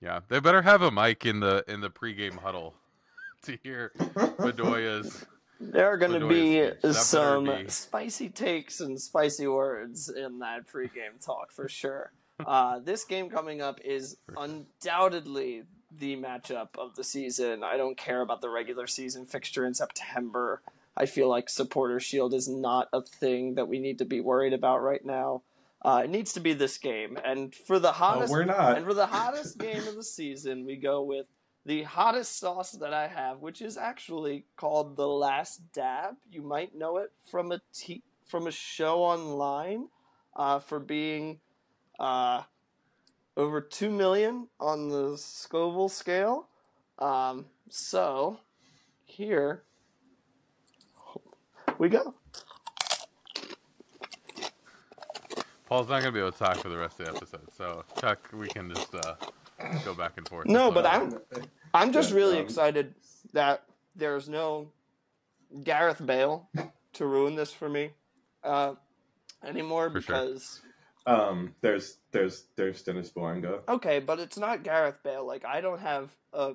Yeah, 0.00 0.20
they 0.28 0.38
better 0.38 0.62
have 0.62 0.82
a 0.82 0.90
mic 0.90 1.24
in 1.26 1.40
the 1.40 1.64
in 1.66 1.80
the 1.80 1.90
pregame 1.90 2.38
huddle 2.38 2.74
to 3.42 3.58
hear 3.62 3.90
Bedoya's. 3.96 5.24
There 5.58 5.86
are 5.86 5.96
going 5.96 6.20
to 6.20 6.28
be 6.28 6.60
speech. 6.60 6.74
That 6.82 6.82
better 6.82 6.94
some 6.94 7.44
be- 7.44 7.68
spicy 7.68 8.28
takes 8.28 8.80
and 8.80 9.00
spicy 9.00 9.46
words 9.46 10.10
in 10.10 10.40
that 10.40 10.68
pregame 10.68 11.24
talk 11.24 11.50
for 11.50 11.68
sure. 11.68 12.12
Uh, 12.44 12.80
this 12.80 13.04
game 13.04 13.30
coming 13.30 13.62
up 13.62 13.80
is 13.82 14.16
undoubtedly 14.36 15.62
the 15.98 16.16
matchup 16.16 16.70
of 16.76 16.96
the 16.96 17.04
season. 17.04 17.62
I 17.62 17.76
don't 17.76 17.96
care 17.96 18.20
about 18.20 18.40
the 18.40 18.50
regular 18.50 18.86
season 18.86 19.24
fixture 19.24 19.64
in 19.64 19.72
September. 19.72 20.60
I 20.96 21.06
feel 21.06 21.28
like 21.28 21.48
Supporter 21.48 22.00
Shield 22.00 22.34
is 22.34 22.48
not 22.48 22.88
a 22.92 23.00
thing 23.00 23.54
that 23.54 23.68
we 23.68 23.78
need 23.78 23.98
to 23.98 24.04
be 24.04 24.20
worried 24.20 24.52
about 24.52 24.82
right 24.82 25.04
now. 25.04 25.42
Uh, 25.84 26.02
it 26.04 26.10
needs 26.10 26.32
to 26.32 26.40
be 26.40 26.54
this 26.54 26.78
game, 26.78 27.18
and 27.24 27.54
for 27.54 27.78
the 27.78 27.92
hottest 27.92 28.32
we're 28.32 28.44
not 28.44 28.78
and 28.78 28.86
for 28.86 28.94
the 28.94 29.06
hottest 29.06 29.58
game 29.58 29.86
of 29.86 29.94
the 29.96 30.02
season, 30.02 30.64
we 30.64 30.76
go 30.76 31.02
with 31.02 31.26
the 31.66 31.82
hottest 31.82 32.38
sauce 32.38 32.72
that 32.72 32.94
I 32.94 33.06
have, 33.06 33.40
which 33.40 33.60
is 33.60 33.76
actually 33.76 34.46
called 34.56 34.96
The 34.96 35.06
Last 35.06 35.72
Dab. 35.72 36.14
You 36.30 36.42
might 36.42 36.74
know 36.74 36.98
it 36.98 37.12
from 37.30 37.52
a 37.52 37.60
t- 37.74 38.02
from 38.24 38.46
a 38.46 38.50
show 38.50 39.02
online 39.02 39.88
uh, 40.34 40.58
for 40.58 40.80
being 40.80 41.40
uh, 41.98 42.42
over 43.36 43.60
2 43.60 43.90
million 43.90 44.48
on 44.58 44.88
the 44.88 45.16
Scoville 45.16 45.88
scale. 45.88 46.48
Um, 46.98 47.46
so, 47.68 48.38
here 49.04 49.64
we 51.78 51.88
go. 51.88 52.14
Paul's 55.66 55.88
not 55.88 56.00
gonna 56.00 56.12
be 56.12 56.20
able 56.20 56.32
to 56.32 56.38
talk 56.38 56.56
for 56.58 56.68
the 56.68 56.76
rest 56.78 57.00
of 57.00 57.06
the 57.06 57.16
episode, 57.16 57.52
so 57.56 57.84
Chuck, 58.00 58.28
we 58.32 58.48
can 58.48 58.72
just 58.74 58.94
uh, 58.94 59.14
go 59.84 59.94
back 59.94 60.12
and 60.16 60.28
forth. 60.28 60.46
No, 60.46 60.66
It's 60.68 60.74
but. 60.74 60.86
I'm 60.86 61.18
I'm 61.72 61.92
just 61.92 62.10
Yeah, 62.10 62.16
really 62.16 62.38
um, 62.38 62.44
excited 62.44 62.94
that 63.32 63.64
there's 63.96 64.28
no 64.28 64.70
Gareth 65.62 66.04
Bale 66.04 66.48
to 66.94 67.06
ruin 67.06 67.34
this 67.34 67.50
for 67.52 67.68
me 67.68 67.90
uh, 68.42 68.74
anymore 69.44 69.90
For 69.90 70.00
sure. 70.00 70.16
because 70.16 70.60
um 71.06 71.54
there's 71.60 71.98
there's 72.12 72.44
there's 72.56 72.82
denis 72.82 73.10
bouanga 73.10 73.60
okay, 73.68 73.98
but 74.00 74.18
it's 74.20 74.38
not 74.38 74.62
Gareth 74.62 75.00
Bale. 75.02 75.26
Like 75.26 75.44
I 75.44 75.60
don't 75.60 75.80
have 75.80 76.10
a 76.32 76.54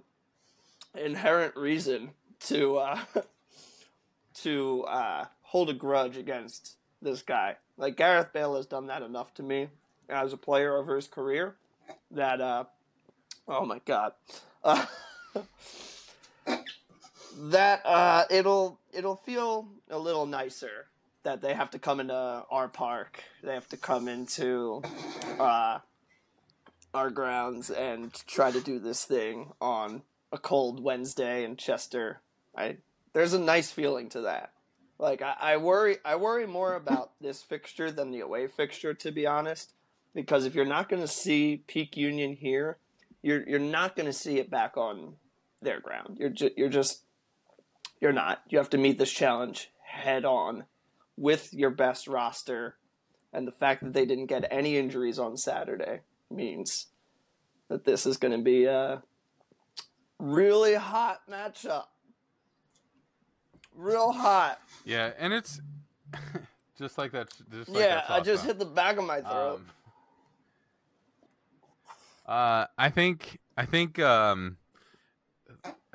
inherent 0.96 1.56
reason 1.56 2.12
to 2.42 2.78
uh, 2.78 3.00
to 4.36 4.84
uh, 4.84 5.26
hold 5.42 5.70
a 5.70 5.74
grudge 5.74 6.18
against 6.18 6.78
this 7.02 7.22
guy. 7.22 7.58
Like 7.78 7.96
Gareth 7.98 8.34
Bale 8.34 8.56
has 8.56 8.66
done 8.66 8.88
that 8.88 9.02
enough 9.02 9.34
to 9.36 9.44
me 9.44 9.70
as 10.10 10.34
a 10.34 10.38
player 10.38 10.76
over 10.76 10.96
his 10.96 11.08
career 11.08 11.56
that 12.12 12.42
uh, 12.42 12.66
oh 13.48 13.66
my 13.66 13.80
god. 13.86 14.14
Uh, 14.64 14.86
that 17.38 17.86
uh, 17.86 18.26
it'll 18.30 18.80
it'll 18.94 19.16
feel 19.16 19.70
a 19.90 19.98
little 19.98 20.26
nicer 20.26 20.88
that 21.24 21.42
they 21.42 21.54
have 21.54 21.72
to 21.72 21.80
come 21.80 22.00
into 22.00 22.14
our 22.14 22.68
park. 22.68 23.24
They 23.44 23.54
have 23.54 23.70
to 23.70 23.78
come 23.78 24.08
into 24.08 24.82
uh, 25.40 25.80
our 26.94 27.10
grounds 27.10 27.70
and 27.70 28.14
try 28.28 28.52
to 28.52 28.62
do 28.62 28.80
this 28.80 29.06
thing 29.06 29.52
on 29.62 30.04
a 30.32 30.38
cold 30.38 30.82
Wednesday 30.82 31.44
in 31.44 31.56
Chester. 31.56 32.22
I 32.56 32.78
there's 33.14 33.34
a 33.34 33.40
nice 33.40 33.72
feeling 33.72 34.10
to 34.10 34.22
that. 34.22 34.52
Like 35.00 35.22
I, 35.22 35.36
I 35.40 35.58
worry 35.58 35.98
I 36.06 36.16
worry 36.18 36.46
more 36.46 36.76
about 36.76 37.12
this 37.22 37.42
fixture 37.42 37.92
than 37.92 38.12
the 38.12 38.20
away 38.20 38.48
fixture 38.48 38.94
to 38.94 39.12
be 39.12 39.26
honest. 39.26 39.74
Because 40.14 40.46
if 40.46 40.56
you're 40.56 40.66
not 40.66 40.90
gonna 40.90 41.08
see 41.08 41.64
Peak 41.68 41.96
Union 41.96 42.36
here, 42.36 42.78
you're 43.22 43.48
you're 43.48 43.60
not 43.60 43.96
gonna 43.96 44.14
see 44.14 44.38
it 44.38 44.50
back 44.50 44.76
on 44.76 45.14
their 45.62 45.80
ground. 45.80 46.18
You're 46.20 46.30
ju- 46.30 46.52
you're 46.58 46.70
just 46.70 47.04
you're 48.02 48.14
not. 48.14 48.42
You 48.50 48.58
have 48.58 48.70
to 48.72 48.78
meet 48.78 48.98
this 48.98 49.12
challenge 49.12 49.72
head 49.84 50.26
on 50.26 50.66
with 51.18 51.54
your 51.54 51.70
best 51.70 52.08
roster, 52.08 52.78
and 53.34 53.48
the 53.48 53.52
fact 53.52 53.84
that 53.84 53.94
they 53.94 54.06
didn't 54.06 54.28
get 54.28 54.48
any 54.50 54.78
injuries 54.78 55.20
on 55.20 55.38
Saturday 55.38 56.00
means 56.32 56.88
that 57.68 57.86
this 57.86 58.06
is 58.06 58.18
going 58.18 58.32
to 58.32 58.44
be 58.44 58.66
a 58.66 59.04
really 60.18 60.76
hot 60.76 61.22
matchup. 61.30 61.86
Real 63.80 64.12
hot. 64.12 64.60
yeah, 64.84 65.12
and 65.18 65.32
it's 65.32 65.62
just 66.78 66.98
like 66.98 67.14
that. 67.14 67.30
Just 67.50 67.70
like 67.70 67.80
yeah, 67.80 67.96
that 67.96 68.10
I 68.10 68.20
just 68.20 68.46
hit 68.46 68.60
the 68.60 68.66
back 68.66 68.98
of 68.98 69.06
my 69.06 69.22
throat. 69.22 69.56
Um, 69.56 69.66
uh, 72.26 72.66
I 72.78 72.90
think 72.90 73.40
I 73.56 73.66
think 73.66 73.98
um, 74.00 74.58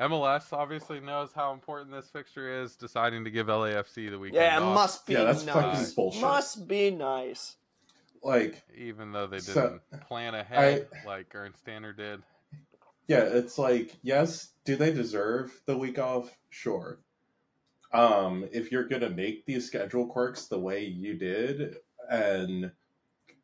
MLS 0.00 0.52
obviously 0.52 0.98
knows 1.00 1.28
how 1.34 1.52
important 1.52 1.92
this 1.92 2.08
fixture 2.08 2.62
is, 2.62 2.74
deciding 2.74 3.24
to 3.24 3.30
give 3.30 3.48
LAFC 3.48 4.10
the 4.10 4.18
weekend 4.18 4.42
yeah, 4.42 4.56
it 4.56 4.62
off, 4.62 4.74
must 4.74 5.06
be 5.06 5.12
Yeah, 5.12 5.24
that's 5.24 5.44
nice. 5.44 5.54
fucking 5.54 5.94
bullshit. 5.94 6.22
Must 6.22 6.66
be 6.66 6.90
nice. 6.90 7.56
like 8.22 8.62
even 8.74 9.12
though 9.12 9.26
they 9.26 9.40
didn't 9.40 9.82
plan 10.08 10.34
ahead 10.34 10.88
like 11.06 11.26
Ernst 11.34 11.64
Tanner 11.66 11.92
did. 11.92 12.22
Yeah, 13.08 13.24
it's 13.24 13.58
like, 13.58 13.94
yes, 14.02 14.48
do 14.64 14.76
they 14.76 14.90
deserve 14.90 15.52
the 15.66 15.76
week 15.76 15.98
off? 15.98 16.34
Sure. 16.48 16.98
Um, 17.94 18.48
if 18.52 18.72
you're 18.72 18.88
gonna 18.88 19.08
make 19.08 19.46
these 19.46 19.66
schedule 19.66 20.06
quirks 20.06 20.46
the 20.46 20.58
way 20.58 20.84
you 20.84 21.14
did 21.14 21.76
and 22.10 22.72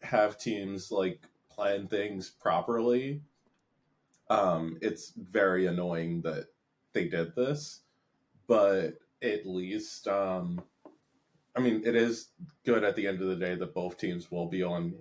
have 0.02 0.38
teams 0.38 0.90
like 0.90 1.22
plan 1.48 1.86
things 1.86 2.30
properly, 2.30 3.22
um, 4.28 4.76
it's 4.82 5.12
very 5.16 5.66
annoying 5.66 6.20
that 6.22 6.46
they 6.92 7.06
did 7.08 7.34
this. 7.36 7.82
But 8.48 8.98
at 9.22 9.46
least 9.46 10.08
um 10.08 10.62
I 11.54 11.60
mean 11.60 11.82
it 11.84 11.94
is 11.94 12.30
good 12.64 12.84
at 12.84 12.96
the 12.96 13.06
end 13.06 13.20
of 13.20 13.28
the 13.28 13.36
day 13.36 13.54
that 13.54 13.74
both 13.74 13.98
teams 13.98 14.30
will 14.30 14.46
be 14.46 14.62
on 14.62 14.94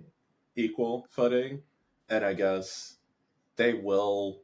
equal 0.56 1.06
footing. 1.10 1.62
And 2.08 2.24
I 2.24 2.34
guess 2.34 2.98
they 3.56 3.74
will 3.74 4.42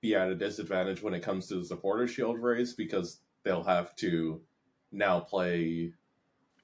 be 0.00 0.14
at 0.14 0.30
a 0.30 0.34
disadvantage 0.34 1.02
when 1.02 1.14
it 1.14 1.22
comes 1.22 1.46
to 1.46 1.56
the 1.56 1.64
supporter 1.64 2.08
shield 2.08 2.38
race 2.38 2.72
because 2.72 3.20
they'll 3.44 3.64
have 3.64 3.94
to 3.96 4.40
now 4.90 5.20
play 5.20 5.92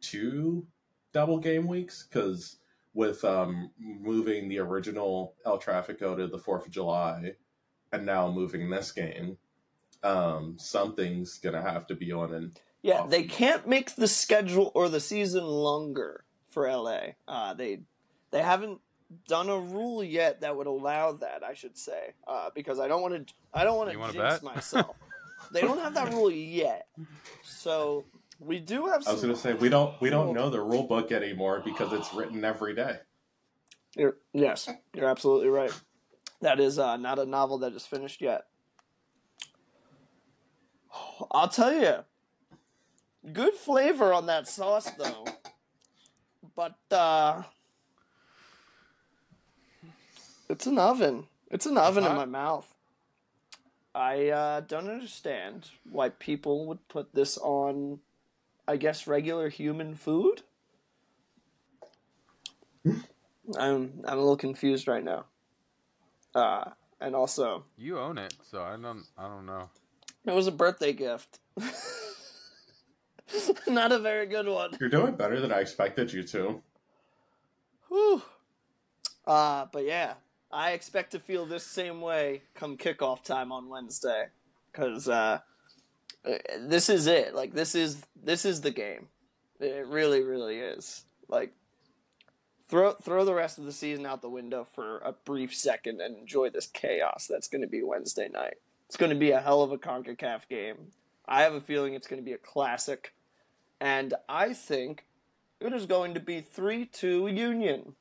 two 0.00 0.66
double 1.12 1.38
game 1.38 1.66
weeks 1.66 2.06
because 2.06 2.56
with 2.94 3.24
um, 3.24 3.70
moving 3.78 4.48
the 4.48 4.58
original 4.58 5.34
El 5.46 5.58
Trafico 5.60 6.16
to 6.16 6.26
the 6.26 6.38
4th 6.38 6.66
of 6.66 6.70
July 6.70 7.32
and 7.92 8.04
now 8.04 8.30
moving 8.30 8.70
this 8.70 8.92
game, 8.92 9.36
um, 10.02 10.56
something's 10.58 11.38
going 11.38 11.54
to 11.54 11.62
have 11.62 11.86
to 11.88 11.94
be 11.94 12.12
on 12.12 12.34
an 12.34 12.52
Yeah, 12.82 13.00
Off 13.00 13.10
they 13.10 13.24
can't 13.24 13.66
make 13.66 13.94
the 13.94 14.08
schedule 14.08 14.72
or 14.74 14.88
the 14.88 15.00
season 15.00 15.44
longer 15.44 16.24
for 16.48 16.70
LA. 16.70 17.00
Uh, 17.26 17.54
they 17.54 17.80
they 18.30 18.42
haven't 18.42 18.80
done 19.26 19.48
a 19.48 19.58
rule 19.58 20.04
yet 20.04 20.42
that 20.42 20.56
would 20.56 20.66
allow 20.66 21.12
that. 21.12 21.42
I 21.42 21.54
should 21.54 21.76
say, 21.76 22.14
uh, 22.26 22.50
because 22.54 22.78
I 22.78 22.88
don't 22.88 23.02
want 23.02 23.28
to. 23.28 23.34
I 23.52 23.64
don't 23.64 23.76
want 23.76 23.90
to 23.90 23.98
wanna 23.98 24.12
jinx 24.12 24.34
bet? 24.34 24.42
myself. 24.54 24.96
They 25.52 25.60
don't 25.60 25.78
have 25.78 25.94
that 25.94 26.12
rule 26.12 26.30
yet, 26.30 26.88
so 27.42 28.04
we 28.40 28.60
do 28.60 28.86
have. 28.86 29.06
I 29.06 29.12
was 29.12 29.22
gonna 29.22 29.36
say 29.36 29.54
we 29.54 29.68
don't 29.68 30.00
we 30.00 30.10
don't 30.10 30.34
know 30.34 30.50
the 30.50 30.60
rule 30.60 30.84
book 30.84 31.12
anymore 31.12 31.62
because 31.64 31.92
it's 31.92 32.12
written 32.14 32.44
every 32.44 32.74
day. 32.74 32.98
You're, 33.96 34.16
yes, 34.32 34.68
you're 34.94 35.08
absolutely 35.08 35.48
right. 35.48 35.72
That 36.40 36.60
is 36.60 36.78
uh, 36.78 36.96
not 36.96 37.18
a 37.18 37.26
novel 37.26 37.58
that 37.58 37.72
is 37.72 37.84
finished 37.84 38.20
yet. 38.20 38.44
I'll 41.30 41.48
tell 41.48 41.72
you, 41.72 42.04
good 43.32 43.54
flavor 43.54 44.12
on 44.12 44.26
that 44.26 44.46
sauce 44.46 44.90
though, 44.90 45.24
but 46.54 46.76
uh, 46.90 47.42
it's 50.48 50.66
an 50.66 50.78
oven. 50.78 51.26
It's 51.50 51.66
an 51.66 51.78
oven 51.78 52.04
in 52.04 52.14
my 52.14 52.24
mouth. 52.24 52.72
I 53.94 54.28
uh, 54.28 54.60
don't 54.60 54.88
understand 54.88 55.70
why 55.90 56.10
people 56.10 56.66
would 56.66 56.86
put 56.88 57.14
this 57.14 57.36
on, 57.38 58.00
I 58.66 58.76
guess, 58.76 59.06
regular 59.06 59.48
human 59.48 59.94
food. 59.94 60.42
I'm 62.86 63.04
I'm 63.58 64.02
a 64.04 64.16
little 64.16 64.36
confused 64.36 64.86
right 64.88 65.04
now. 65.04 65.24
Uh, 66.34 66.70
and 67.00 67.14
also, 67.16 67.64
You 67.76 67.98
own 67.98 68.18
it, 68.18 68.34
so 68.50 68.62
I 68.62 68.76
don't. 68.76 69.04
I 69.16 69.28
don't 69.28 69.46
know. 69.46 69.70
it 70.26 70.32
was 70.32 70.46
a 70.46 70.52
birthday 70.52 70.92
gift. 70.92 71.38
Not 73.66 73.92
a 73.92 73.98
very 73.98 74.26
good 74.26 74.46
one. 74.48 74.76
You're 74.80 74.88
doing 74.88 75.14
better 75.14 75.40
than 75.40 75.52
I 75.52 75.60
expected 75.60 76.12
you 76.12 76.22
to. 76.24 76.62
Whew. 77.88 78.22
Uh, 79.26 79.66
but 79.72 79.84
yeah, 79.84 80.14
I 80.50 80.72
expect 80.72 81.12
to 81.12 81.18
feel 81.18 81.44
this 81.46 81.64
same 81.64 82.00
way 82.00 82.42
come 82.54 82.76
kickoff 82.76 83.22
time 83.22 83.52
on 83.52 83.68
Wednesday, 83.68 84.26
because 84.72 85.08
uh, 85.08 85.40
uh, 86.24 86.38
this 86.60 86.88
is 86.88 87.06
it. 87.06 87.34
Like 87.34 87.52
this 87.52 87.74
is 87.74 88.02
this 88.22 88.44
is 88.44 88.60
the 88.60 88.70
game. 88.70 89.08
It 89.60 89.86
really, 89.86 90.22
really 90.22 90.58
is. 90.58 91.04
Like 91.28 91.52
throw 92.68 92.92
throw 92.92 93.24
the 93.24 93.34
rest 93.34 93.58
of 93.58 93.64
the 93.64 93.72
season 93.72 94.06
out 94.06 94.22
the 94.22 94.28
window 94.30 94.66
for 94.74 94.98
a 94.98 95.12
brief 95.12 95.54
second 95.54 96.00
and 96.00 96.16
enjoy 96.16 96.50
this 96.50 96.66
chaos 96.66 97.26
that's 97.28 97.48
going 97.48 97.62
to 97.62 97.68
be 97.68 97.82
Wednesday 97.82 98.28
night. 98.28 98.56
It's 98.86 98.96
going 98.96 99.10
to 99.10 99.16
be 99.16 99.32
a 99.32 99.40
hell 99.40 99.62
of 99.62 99.72
a 99.72 99.78
Concacaf 99.78 100.48
game. 100.48 100.92
I 101.26 101.42
have 101.42 101.52
a 101.52 101.60
feeling 101.60 101.92
it's 101.92 102.06
going 102.06 102.22
to 102.22 102.24
be 102.24 102.32
a 102.32 102.38
classic, 102.38 103.12
and 103.80 104.14
I 104.30 104.54
think 104.54 105.04
it 105.60 105.74
is 105.74 105.84
going 105.84 106.14
to 106.14 106.20
be 106.20 106.40
three 106.40 106.86
two 106.86 107.26
Union. 107.26 107.96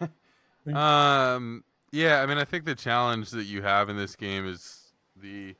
Um. 0.74 1.64
Yeah, 1.90 2.20
I 2.20 2.26
mean, 2.26 2.36
I 2.36 2.44
think 2.44 2.66
the 2.66 2.74
challenge 2.74 3.30
that 3.30 3.44
you 3.44 3.62
have 3.62 3.88
in 3.88 3.96
this 3.96 4.14
game 4.14 4.46
is 4.46 4.92
the, 5.16 5.54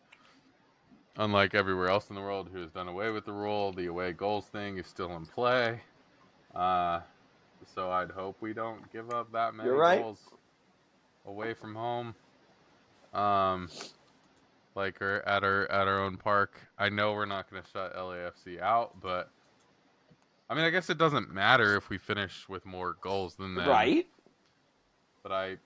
unlike 1.16 1.54
everywhere 1.54 1.88
else 1.88 2.10
in 2.10 2.14
the 2.14 2.20
world 2.20 2.50
who 2.52 2.60
has 2.60 2.70
done 2.70 2.86
away 2.86 3.10
with 3.10 3.24
the 3.24 3.32
rule, 3.32 3.72
the 3.72 3.86
away 3.86 4.12
goals 4.12 4.44
thing 4.44 4.76
is 4.76 4.86
still 4.86 5.16
in 5.16 5.24
play. 5.24 5.80
Uh, 6.54 7.00
so 7.74 7.90
I'd 7.90 8.10
hope 8.10 8.36
we 8.40 8.52
don't 8.52 8.92
give 8.92 9.10
up 9.10 9.32
that 9.32 9.54
many 9.54 9.70
right. 9.70 10.02
goals 10.02 10.20
away 11.24 11.54
from 11.54 11.74
home. 11.74 12.14
Um, 13.14 13.70
like 14.74 15.00
or 15.02 15.22
at 15.26 15.44
our 15.44 15.70
at 15.70 15.88
our 15.88 16.02
own 16.02 16.16
park. 16.16 16.60
I 16.78 16.88
know 16.88 17.12
we're 17.12 17.26
not 17.26 17.50
going 17.50 17.62
to 17.62 17.68
shut 17.70 17.96
LAFC 17.96 18.60
out, 18.60 19.00
but 19.00 19.30
I 20.50 20.54
mean, 20.54 20.64
I 20.64 20.70
guess 20.70 20.88
it 20.88 20.98
doesn't 20.98 21.32
matter 21.32 21.76
if 21.76 21.90
we 21.90 21.98
finish 21.98 22.48
with 22.48 22.64
more 22.64 22.96
goals 23.00 23.34
than 23.34 23.54
them 23.54 23.68
Right? 23.68 24.06
but 25.22 25.32
I 25.32 25.56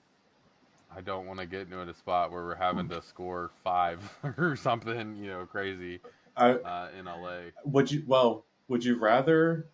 I 0.95 1.01
don't 1.01 1.25
want 1.25 1.39
to 1.39 1.45
get 1.45 1.61
into 1.61 1.79
a 1.81 1.93
spot 1.93 2.31
where 2.31 2.43
we're 2.43 2.55
having 2.55 2.87
to 2.89 3.01
score 3.01 3.51
five 3.63 3.99
or 4.37 4.55
something, 4.55 5.15
you 5.15 5.27
know, 5.27 5.45
crazy 5.45 5.99
I 6.35 6.51
uh, 6.51 6.89
in 6.97 7.05
LA. 7.05 7.51
would 7.65 7.91
you 7.91 8.03
well 8.07 8.45
would 8.67 8.83
you 8.83 8.99
rather 8.99 9.67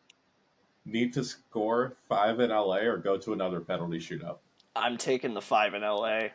need 0.85 1.13
to 1.13 1.23
score 1.23 1.95
five 2.07 2.39
in 2.39 2.49
LA 2.51 2.77
or 2.77 2.97
go 2.97 3.17
to 3.17 3.33
another 3.33 3.59
penalty 3.59 3.99
shootout? 3.99 4.37
I'm 4.75 4.97
taking 4.97 5.33
the 5.33 5.41
five 5.41 5.73
in 5.73 5.81
LA. 5.81 6.29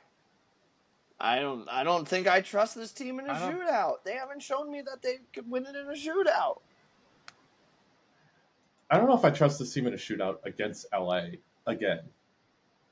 I 1.21 1.39
don't. 1.39 1.69
I 1.69 1.85
don't 1.85 2.07
think 2.07 2.27
I 2.27 2.41
trust 2.41 2.75
this 2.75 2.93
team 2.93 3.21
in 3.21 3.27
a 3.27 3.35
shootout. 3.35 4.03
They 4.05 4.15
haven't 4.15 4.43
shown 4.43 4.71
me 4.71 4.83
that 4.83 5.01
they 5.01 5.19
could 5.33 5.49
win 5.49 5.65
it 5.65 5.77
in 5.77 5.87
a 5.87 5.93
shootout. 5.93 6.59
I 8.91 8.99
don't 8.99 9.09
know 9.09 9.17
if 9.17 9.25
I 9.25 9.31
trust 9.31 9.59
this 9.59 9.73
team 9.73 9.87
in 9.87 9.95
a 9.95 9.97
shootout 9.97 10.39
against 10.45 10.87
LA 10.93 11.23
again. 11.67 12.01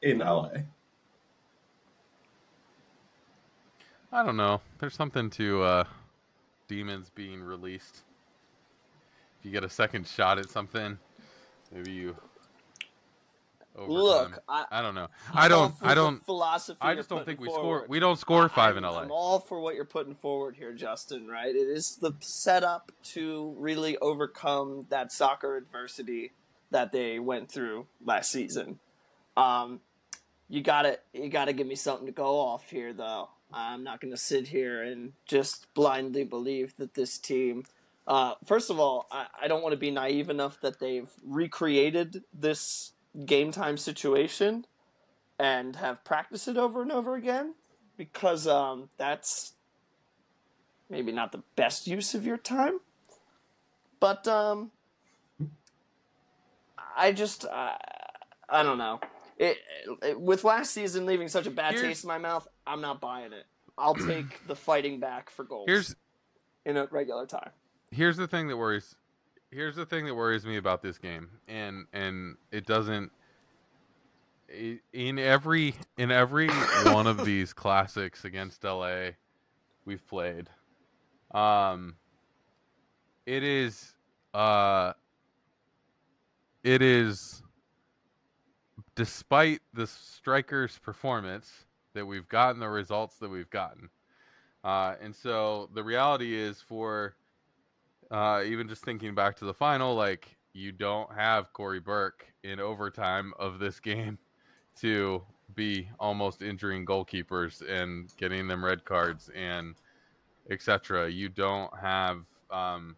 In 0.02 0.18
LA. 0.18 0.50
I 4.10 4.22
don't 4.22 4.36
know. 4.36 4.60
There's 4.78 4.94
something 4.94 5.30
to 5.30 5.62
uh, 5.62 5.84
demons 6.68 7.10
being 7.14 7.42
released. 7.42 8.02
If 9.38 9.46
you 9.46 9.52
get 9.52 9.64
a 9.64 9.70
second 9.70 10.06
shot 10.06 10.38
at 10.38 10.50
something, 10.50 10.98
maybe 11.72 11.92
you. 11.92 12.16
Look, 13.74 14.42
I, 14.48 14.66
I 14.70 14.82
don't 14.82 14.94
know. 14.94 15.08
I 15.32 15.48
don't. 15.48 15.74
I 15.80 15.94
don't. 15.94 16.24
Philosophy. 16.24 16.78
I 16.80 16.94
just 16.94 17.08
don't 17.08 17.24
think 17.24 17.40
we 17.40 17.46
forward. 17.46 17.60
score. 17.62 17.86
We 17.88 18.00
don't 18.00 18.18
score 18.18 18.48
five 18.48 18.76
in 18.76 18.84
I'm, 18.84 18.92
LA. 18.92 19.00
I'm 19.02 19.10
all 19.10 19.40
for 19.40 19.60
what 19.60 19.74
you're 19.74 19.84
putting 19.86 20.14
forward 20.14 20.56
here, 20.56 20.74
Justin. 20.74 21.26
Right? 21.26 21.54
It 21.54 21.68
is 21.68 21.96
the 21.96 22.12
setup 22.20 22.92
to 23.04 23.54
really 23.58 23.96
overcome 23.98 24.86
that 24.90 25.10
soccer 25.10 25.56
adversity 25.56 26.32
that 26.70 26.92
they 26.92 27.18
went 27.18 27.50
through 27.50 27.86
last 28.04 28.30
season. 28.30 28.78
Um, 29.36 29.80
you 30.48 30.62
gotta 30.62 30.98
you 31.14 31.30
gotta 31.30 31.54
give 31.54 31.66
me 31.66 31.76
something 31.76 32.06
to 32.06 32.12
go 32.12 32.38
off 32.38 32.68
here, 32.70 32.92
though. 32.92 33.30
I'm 33.54 33.84
not 33.84 34.00
gonna 34.00 34.18
sit 34.18 34.48
here 34.48 34.82
and 34.82 35.12
just 35.26 35.72
blindly 35.72 36.24
believe 36.24 36.74
that 36.76 36.94
this 36.94 37.16
team. 37.16 37.64
Uh, 38.06 38.34
first 38.44 38.68
of 38.68 38.80
all, 38.80 39.06
I, 39.12 39.26
I 39.42 39.48
don't 39.48 39.62
want 39.62 39.74
to 39.74 39.78
be 39.78 39.90
naive 39.92 40.28
enough 40.28 40.60
that 40.60 40.80
they've 40.80 41.08
recreated 41.24 42.24
this 42.34 42.91
game 43.26 43.52
time 43.52 43.76
situation 43.76 44.66
and 45.38 45.76
have 45.76 46.02
practiced 46.04 46.48
it 46.48 46.56
over 46.56 46.82
and 46.82 46.92
over 46.92 47.14
again 47.14 47.54
because 47.96 48.46
um, 48.46 48.88
that's 48.96 49.52
maybe 50.88 51.12
not 51.12 51.32
the 51.32 51.42
best 51.56 51.86
use 51.86 52.14
of 52.14 52.24
your 52.26 52.36
time. 52.38 52.80
But 54.00 54.26
um, 54.28 54.70
I 56.96 57.12
just 57.12 57.44
I, 57.46 57.76
I 58.48 58.62
don't 58.62 58.78
know. 58.78 59.00
It, 59.38 59.58
it- 60.02 60.20
with 60.20 60.44
last 60.44 60.72
season 60.72 61.06
leaving 61.06 61.28
such 61.28 61.46
a 61.46 61.50
bad 61.50 61.74
Here's- 61.74 61.86
taste 61.86 62.04
in 62.04 62.08
my 62.08 62.18
mouth, 62.18 62.46
I'm 62.66 62.80
not 62.80 63.00
buying 63.00 63.32
it. 63.32 63.46
I'll 63.78 63.94
take 63.94 64.46
the 64.46 64.54
fighting 64.54 65.00
back 65.00 65.30
for 65.30 65.44
goals 65.44 65.64
Here's 65.66 65.96
in 66.66 66.76
a 66.76 66.86
regular 66.90 67.24
time. 67.26 67.50
here's 67.90 68.16
the 68.18 68.28
thing 68.28 68.48
that 68.48 68.56
worries 68.56 68.94
here's 69.52 69.76
the 69.76 69.86
thing 69.86 70.06
that 70.06 70.14
worries 70.14 70.44
me 70.44 70.56
about 70.56 70.82
this 70.82 70.98
game 70.98 71.28
and 71.48 71.86
and 71.92 72.36
it 72.50 72.66
doesn't 72.66 73.12
in 74.92 75.18
every 75.18 75.74
in 75.98 76.10
every 76.10 76.48
one 76.86 77.06
of 77.06 77.24
these 77.24 77.52
classics 77.52 78.24
against 78.24 78.64
LA 78.64 79.10
we've 79.84 80.06
played 80.08 80.48
um 81.32 81.94
it 83.26 83.42
is 83.42 83.94
uh 84.34 84.92
it 86.64 86.82
is 86.82 87.42
despite 88.94 89.60
the 89.74 89.86
strikers 89.86 90.78
performance 90.78 91.64
that 91.94 92.06
we've 92.06 92.28
gotten 92.28 92.60
the 92.60 92.68
results 92.68 93.16
that 93.16 93.28
we've 93.28 93.50
gotten. 93.50 93.88
Uh, 94.64 94.94
and 95.02 95.14
so 95.14 95.68
the 95.74 95.82
reality 95.82 96.34
is 96.36 96.60
for 96.60 97.16
uh, 98.12 98.42
even 98.44 98.68
just 98.68 98.84
thinking 98.84 99.14
back 99.14 99.36
to 99.36 99.44
the 99.44 99.54
final, 99.54 99.94
like 99.94 100.36
you 100.52 100.70
don't 100.70 101.12
have 101.12 101.52
Cory 101.52 101.80
Burke 101.80 102.26
in 102.44 102.60
overtime 102.60 103.32
of 103.38 103.58
this 103.58 103.80
game 103.80 104.18
to 104.80 105.22
be 105.54 105.88
almost 105.98 106.42
injuring 106.42 106.86
goalkeepers 106.86 107.68
and 107.68 108.10
getting 108.16 108.46
them 108.46 108.64
red 108.64 108.84
cards 108.84 109.30
and 109.34 109.74
etc. 110.50 111.10
You 111.10 111.28
don't 111.28 111.70
have 111.78 112.18
um, 112.50 112.96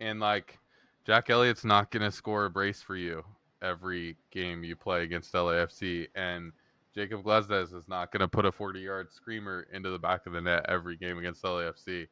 and 0.00 0.20
like 0.20 0.58
Jack 1.06 1.30
Elliott's 1.30 1.64
not 1.64 1.90
gonna 1.90 2.10
score 2.10 2.44
a 2.46 2.50
brace 2.50 2.82
for 2.82 2.96
you 2.96 3.24
every 3.62 4.16
game 4.30 4.62
you 4.62 4.76
play 4.76 5.02
against 5.02 5.32
LAFC 5.32 6.06
and 6.14 6.52
Jakob 6.94 7.24
Glesnes 7.24 7.74
is 7.74 7.88
not 7.88 8.12
going 8.12 8.20
to 8.20 8.28
put 8.28 8.44
a 8.44 8.52
40 8.52 8.78
yard 8.78 9.12
screamer 9.12 9.66
into 9.72 9.90
the 9.90 9.98
back 9.98 10.26
of 10.26 10.32
the 10.32 10.40
net 10.40 10.64
every 10.68 10.96
game 10.96 11.18
against 11.18 11.42
LAFC. 11.42 12.06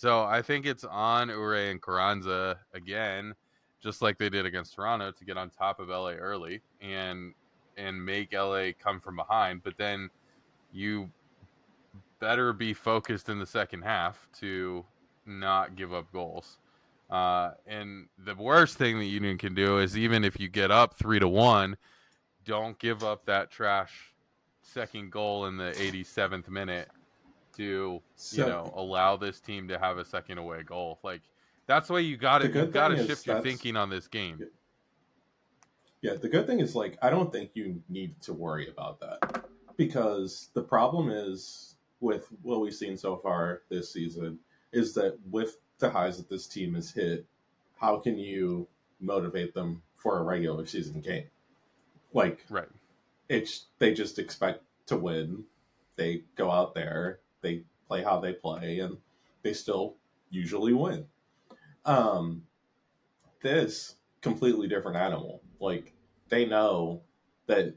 So 0.00 0.22
I 0.22 0.40
think 0.40 0.64
it's 0.64 0.84
on 0.84 1.28
Uhre 1.28 1.70
and 1.70 1.82
Carranza 1.82 2.58
again, 2.72 3.34
just 3.82 4.00
like 4.00 4.16
they 4.16 4.30
did 4.30 4.46
against 4.46 4.74
Toronto, 4.74 5.12
to 5.12 5.24
get 5.26 5.36
on 5.36 5.50
top 5.50 5.78
of 5.78 5.88
LA 5.90 6.12
early 6.12 6.62
and 6.80 7.34
and 7.76 8.02
make 8.02 8.32
LA 8.32 8.70
come 8.82 8.98
from 8.98 9.16
behind. 9.16 9.62
But 9.62 9.76
then 9.76 10.08
you 10.72 11.10
better 12.18 12.54
be 12.54 12.72
focused 12.72 13.28
in 13.28 13.38
the 13.38 13.44
second 13.44 13.82
half 13.82 14.26
to 14.38 14.86
not 15.26 15.76
give 15.76 15.92
up 15.92 16.10
goals. 16.14 16.56
Uh, 17.10 17.50
and 17.66 18.06
the 18.24 18.34
worst 18.36 18.78
thing 18.78 18.98
that 19.00 19.04
Union 19.04 19.36
can 19.36 19.54
do 19.54 19.80
is 19.80 19.98
even 19.98 20.24
if 20.24 20.40
you 20.40 20.48
get 20.48 20.70
up 20.70 20.96
three 20.96 21.18
to 21.18 21.28
one, 21.28 21.76
don't 22.46 22.78
give 22.78 23.04
up 23.04 23.26
that 23.26 23.50
trash 23.50 24.14
second 24.62 25.12
goal 25.12 25.44
in 25.44 25.58
the 25.58 25.72
87th 25.72 26.48
minute 26.48 26.88
to 27.60 28.02
So- 28.16 28.42
you 28.42 28.48
know 28.50 28.72
allow 28.74 29.16
this 29.16 29.40
team 29.40 29.68
to 29.68 29.78
have 29.78 29.98
a 29.98 30.04
second 30.04 30.38
away 30.38 30.62
goal. 30.62 30.98
Like 31.02 31.22
that's 31.66 31.88
the 31.88 31.94
way 31.94 32.02
you 32.02 32.16
got 32.16 32.38
to 32.38 32.48
you 32.48 32.66
got 32.66 32.88
to 32.88 33.06
shift 33.06 33.26
your 33.26 33.40
thinking 33.40 33.76
on 33.76 33.90
this 33.90 34.08
game. 34.08 34.46
Yeah, 36.02 36.14
the 36.14 36.28
good 36.28 36.46
thing 36.46 36.60
is 36.60 36.74
like 36.74 36.98
I 37.02 37.10
don't 37.10 37.30
think 37.30 37.50
you 37.54 37.82
need 37.88 38.20
to 38.22 38.32
worry 38.32 38.68
about 38.68 39.00
that 39.00 39.44
because 39.76 40.48
the 40.54 40.62
problem 40.62 41.10
is 41.10 41.76
with 42.00 42.26
what 42.42 42.60
we've 42.60 42.74
seen 42.74 42.96
so 42.96 43.16
far 43.16 43.62
this 43.68 43.92
season 43.92 44.38
is 44.72 44.94
that 44.94 45.18
with 45.30 45.58
the 45.78 45.90
highs 45.90 46.16
that 46.16 46.28
this 46.30 46.46
team 46.46 46.74
has 46.74 46.90
hit, 46.90 47.26
how 47.76 47.98
can 47.98 48.16
you 48.18 48.66
motivate 49.00 49.52
them 49.54 49.82
for 49.96 50.18
a 50.18 50.22
regular 50.22 50.64
season 50.64 51.00
game? 51.00 51.26
Like 52.14 52.44
Right. 52.48 52.68
it's 53.28 53.66
they 53.78 53.92
just 53.92 54.18
expect 54.18 54.62
to 54.86 54.96
win. 54.96 55.44
They 55.96 56.24
go 56.36 56.50
out 56.50 56.74
there, 56.74 57.20
they 57.42 57.62
play 57.86 58.02
how 58.02 58.20
they 58.20 58.32
play, 58.32 58.80
and 58.80 58.96
they 59.42 59.52
still 59.52 59.96
usually 60.30 60.72
win. 60.72 61.04
Um, 61.84 62.42
this 63.42 63.96
completely 64.20 64.68
different 64.68 64.96
animal. 64.96 65.42
Like 65.60 65.92
they 66.28 66.46
know 66.46 67.02
that 67.46 67.74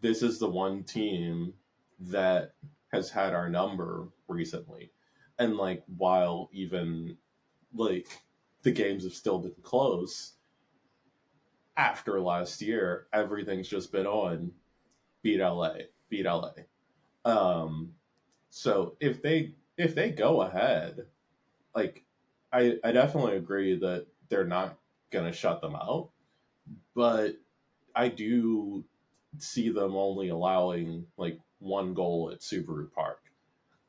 this 0.00 0.22
is 0.22 0.38
the 0.38 0.48
one 0.48 0.82
team 0.84 1.52
that 2.00 2.54
has 2.92 3.10
had 3.10 3.34
our 3.34 3.48
number 3.48 4.08
recently, 4.28 4.90
and 5.38 5.56
like 5.56 5.82
while 5.96 6.48
even 6.52 7.16
like 7.74 8.08
the 8.62 8.70
games 8.70 9.04
have 9.04 9.14
still 9.14 9.38
been 9.38 9.54
close 9.62 10.34
after 11.76 12.20
last 12.20 12.62
year, 12.62 13.06
everything's 13.12 13.68
just 13.68 13.92
been 13.92 14.06
on 14.06 14.52
beat 15.22 15.40
LA, 15.40 15.74
beat 16.08 16.24
LA. 16.24 16.52
Um, 17.24 17.92
so 18.56 18.96
if 19.00 19.20
they 19.20 19.52
if 19.76 19.96
they 19.96 20.10
go 20.10 20.42
ahead, 20.42 21.06
like 21.74 22.04
I 22.52 22.78
I 22.84 22.92
definitely 22.92 23.36
agree 23.36 23.76
that 23.80 24.06
they're 24.28 24.46
not 24.46 24.78
gonna 25.10 25.32
shut 25.32 25.60
them 25.60 25.74
out, 25.74 26.10
but 26.94 27.34
I 27.96 28.06
do 28.08 28.84
see 29.38 29.70
them 29.70 29.96
only 29.96 30.28
allowing 30.28 31.04
like 31.16 31.40
one 31.58 31.94
goal 31.94 32.30
at 32.32 32.42
Subaru 32.42 32.92
Park. 32.92 33.24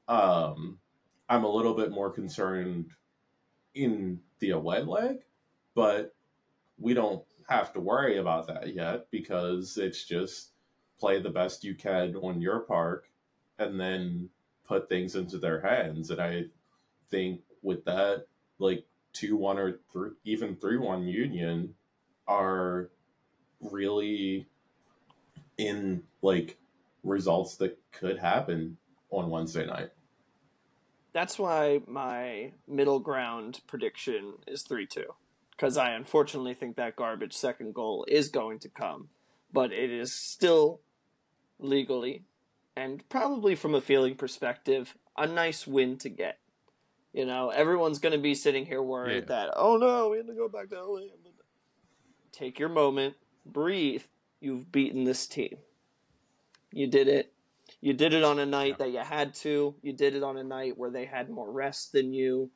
Um, 0.08 0.80
I'm 1.30 1.44
a 1.44 1.54
little 1.54 1.76
bit 1.76 1.92
more 1.92 2.10
concerned 2.10 2.90
in 3.76 4.20
the 4.40 4.50
away 4.50 4.82
leg, 4.82 5.18
but 5.76 6.16
we 6.80 6.96
don't 6.96 7.24
have 7.48 7.72
to 7.74 7.80
worry 7.80 8.18
about 8.18 8.48
that 8.48 8.74
yet 8.74 9.12
because 9.12 9.78
it's 9.78 10.06
just 10.06 10.54
play 11.00 11.22
the 11.22 11.30
best 11.30 11.64
you 11.64 11.76
can 11.76 12.16
on 12.16 12.42
your 12.42 12.62
park 12.62 13.12
and 13.60 13.80
then 13.80 14.30
put 14.68 14.90
things 14.90 15.16
into 15.16 15.38
their 15.38 15.62
hands. 15.62 16.10
And 16.10 16.22
I 16.22 16.46
think 17.10 17.42
with 17.62 17.86
that, 17.86 18.26
like 18.60 18.86
two 19.14 19.36
one 19.36 19.58
or 19.58 19.80
three, 19.92 20.12
even 20.24 20.56
three 20.56 20.78
one 20.78 21.08
Union 21.08 21.76
are 22.28 22.90
really 23.62 24.48
in 25.58 26.04
like 26.22 26.58
results 27.04 27.56
that 27.58 27.78
could 27.92 28.20
happen 28.20 28.78
on 29.10 29.30
Wednesday 29.30 29.66
night. 29.66 29.92
That's 31.14 31.40
why 31.40 31.80
my 31.88 32.52
middle 32.68 33.00
ground 33.00 33.62
prediction 33.68 34.34
is 34.48 34.64
3 34.64 34.86
2. 34.86 35.06
Because 35.52 35.78
I 35.78 35.92
unfortunately 35.92 36.54
think 36.54 36.76
that 36.76 36.98
garbage 36.98 37.34
second 37.34 37.74
goal 37.74 38.06
is 38.10 38.28
going 38.28 38.60
to 38.60 38.70
come. 38.70 39.08
But 39.54 39.72
it 39.72 39.90
is 39.90 40.14
still 40.14 40.82
legally, 41.58 42.24
and 42.76 43.08
probably 43.10 43.56
from 43.56 43.74
a 43.76 43.82
feeling 43.82 44.16
perspective, 44.16 44.96
a 45.18 45.28
nice 45.28 45.66
win 45.66 45.98
to 46.00 46.10
get. 46.10 46.40
You 47.14 47.26
know, 47.26 47.50
everyone's 47.50 48.00
going 48.00 48.12
to 48.14 48.20
be 48.20 48.36
sitting 48.36 48.66
here 48.66 48.82
worried 48.82 49.26
Yeah. 49.30 49.46
that, 49.46 49.54
oh 49.56 49.78
no, 49.78 50.10
we 50.10 50.18
have 50.18 50.28
to 50.28 50.34
go 50.34 50.50
back 50.50 50.70
to 50.70 50.84
LA. 50.84 51.02
Take 52.32 52.60
your 52.60 52.70
moment, 52.70 53.16
breathe. 53.46 54.04
You've 54.42 54.72
beaten 54.72 55.06
this 55.06 55.26
team. 55.26 55.58
You 56.74 56.88
did 56.88 57.08
it. 57.08 57.32
You 57.80 57.94
did 57.94 58.14
it 58.14 58.24
on 58.24 58.38
a 58.40 58.46
night 58.46 58.78
that 58.80 58.92
you 58.92 59.00
had 59.00 59.34
to. 59.36 59.74
You 59.82 59.94
did 59.94 60.14
it 60.16 60.24
on 60.24 60.38
a 60.38 60.44
night 60.44 60.78
where 60.78 60.90
they 60.92 61.06
had 61.06 61.30
more 61.30 61.50
rest 61.50 61.94
than 61.94 62.14
you. 62.14 62.52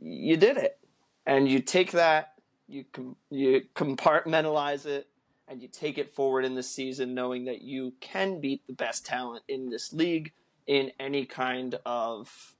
You 0.00 0.36
did 0.36 0.56
it, 0.56 0.78
and 1.26 1.48
you 1.48 1.60
take 1.60 1.90
that, 1.92 2.34
you 2.68 2.84
com- 2.92 3.16
you 3.30 3.62
compartmentalize 3.74 4.86
it, 4.86 5.08
and 5.48 5.62
you 5.62 5.68
take 5.68 5.98
it 5.98 6.14
forward 6.14 6.44
in 6.44 6.54
the 6.54 6.62
season, 6.62 7.14
knowing 7.14 7.44
that 7.44 7.62
you 7.62 7.94
can 8.00 8.40
beat 8.40 8.66
the 8.66 8.72
best 8.72 9.06
talent 9.06 9.44
in 9.48 9.70
this 9.70 9.92
league 9.92 10.32
in 10.66 10.90
any 10.98 11.24
kind 11.24 11.78
of 11.86 12.54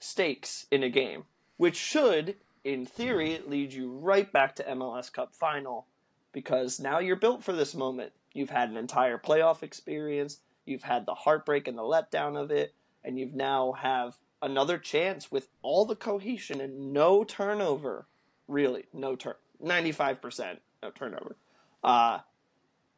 stakes 0.00 0.66
in 0.70 0.82
a 0.82 0.88
game, 0.88 1.24
which 1.56 1.76
should, 1.76 2.36
in 2.64 2.84
theory, 2.84 3.40
lead 3.46 3.72
you 3.72 3.90
right 3.90 4.30
back 4.32 4.56
to 4.56 4.64
MLS 4.64 5.12
Cup 5.12 5.34
final 5.34 5.86
because 6.32 6.80
now 6.80 6.98
you're 6.98 7.16
built 7.16 7.42
for 7.42 7.52
this 7.52 7.74
moment. 7.74 8.12
You've 8.32 8.50
had 8.50 8.68
an 8.68 8.76
entire 8.76 9.16
playoff 9.16 9.62
experience, 9.62 10.40
you've 10.66 10.82
had 10.82 11.06
the 11.06 11.14
heartbreak 11.14 11.66
and 11.66 11.78
the 11.78 11.82
letdown 11.82 12.36
of 12.36 12.50
it, 12.50 12.74
and 13.02 13.18
you've 13.18 13.34
now 13.34 13.72
have 13.72 14.18
another 14.42 14.76
chance 14.78 15.32
with 15.32 15.48
all 15.62 15.86
the 15.86 15.96
cohesion 15.96 16.60
and 16.60 16.92
no 16.92 17.24
turnover, 17.24 18.06
really 18.48 18.84
no 18.92 19.16
turn, 19.16 19.34
ninety 19.60 19.92
five 19.92 20.20
percent 20.20 20.60
no 20.82 20.90
turnover, 20.90 21.36
uh, 21.82 22.20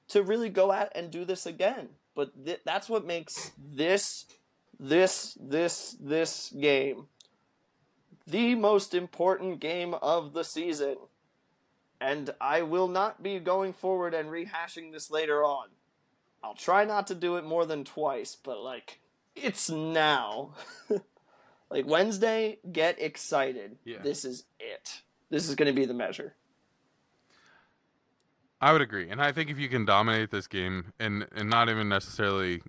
to 0.09 0.23
really 0.23 0.49
go 0.49 0.73
at 0.73 0.93
and 0.95 1.11
do 1.11 1.25
this 1.25 1.47
again. 1.47 1.89
But 2.15 2.45
th- 2.45 2.61
that's 2.65 2.89
what 2.89 3.07
makes 3.07 3.53
this, 3.59 4.27
this, 4.79 5.37
this, 5.41 5.97
this 6.01 6.53
game 6.59 7.07
the 8.27 8.55
most 8.55 8.93
important 8.93 9.59
game 9.59 9.95
of 9.95 10.35
the 10.35 10.45
season 10.45 10.97
and 12.01 12.31
I 12.41 12.63
will 12.63 12.89
not 12.89 13.23
be 13.23 13.39
going 13.39 13.73
forward 13.73 14.15
and 14.15 14.29
rehashing 14.29 14.93
this 14.93 15.11
later 15.11 15.45
on. 15.45 15.69
I'll 16.43 16.55
try 16.55 16.85
not 16.85 17.09
to 17.09 17.15
do 17.15 17.37
it 17.37 17.45
more 17.45 17.67
than 17.67 17.85
twice, 17.85 18.37
but 18.37 18.61
like, 18.61 19.01
it's 19.35 19.69
now. 19.69 20.51
like, 21.71 21.87
Wednesday, 21.87 22.59
get 22.71 23.01
excited. 23.01 23.79
Yeah. 23.85 23.99
This 24.03 24.25
is 24.25 24.45
it. 24.61 25.03
This 25.31 25.49
is 25.49 25.57
going 25.57 25.67
to 25.67 25.79
be 25.79 25.87
the 25.87 25.95
measure. 25.95 26.35
I 28.61 28.73
would 28.73 28.81
agree, 28.81 29.09
and 29.09 29.23
I 29.23 29.31
think 29.33 29.51
if 29.51 29.59
you 29.59 29.69
can 29.69 29.85
dominate 29.85 30.31
this 30.31 30.47
game, 30.47 30.93
and 30.99 31.27
and 31.37 31.49
not 31.49 31.69
even 31.69 31.89
necessarily 31.89 32.61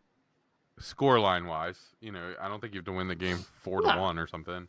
score 0.79 1.19
line 1.19 1.45
wise, 1.45 1.79
you 1.99 2.11
know, 2.11 2.33
I 2.39 2.47
don't 2.47 2.61
think 2.61 2.73
you 2.73 2.79
have 2.79 2.85
to 2.85 2.91
win 2.91 3.07
the 3.07 3.15
game 3.15 3.37
four 3.37 3.81
to 3.81 3.87
No. 3.87 3.99
one 3.99 4.19
or 4.19 4.27
something. 4.27 4.67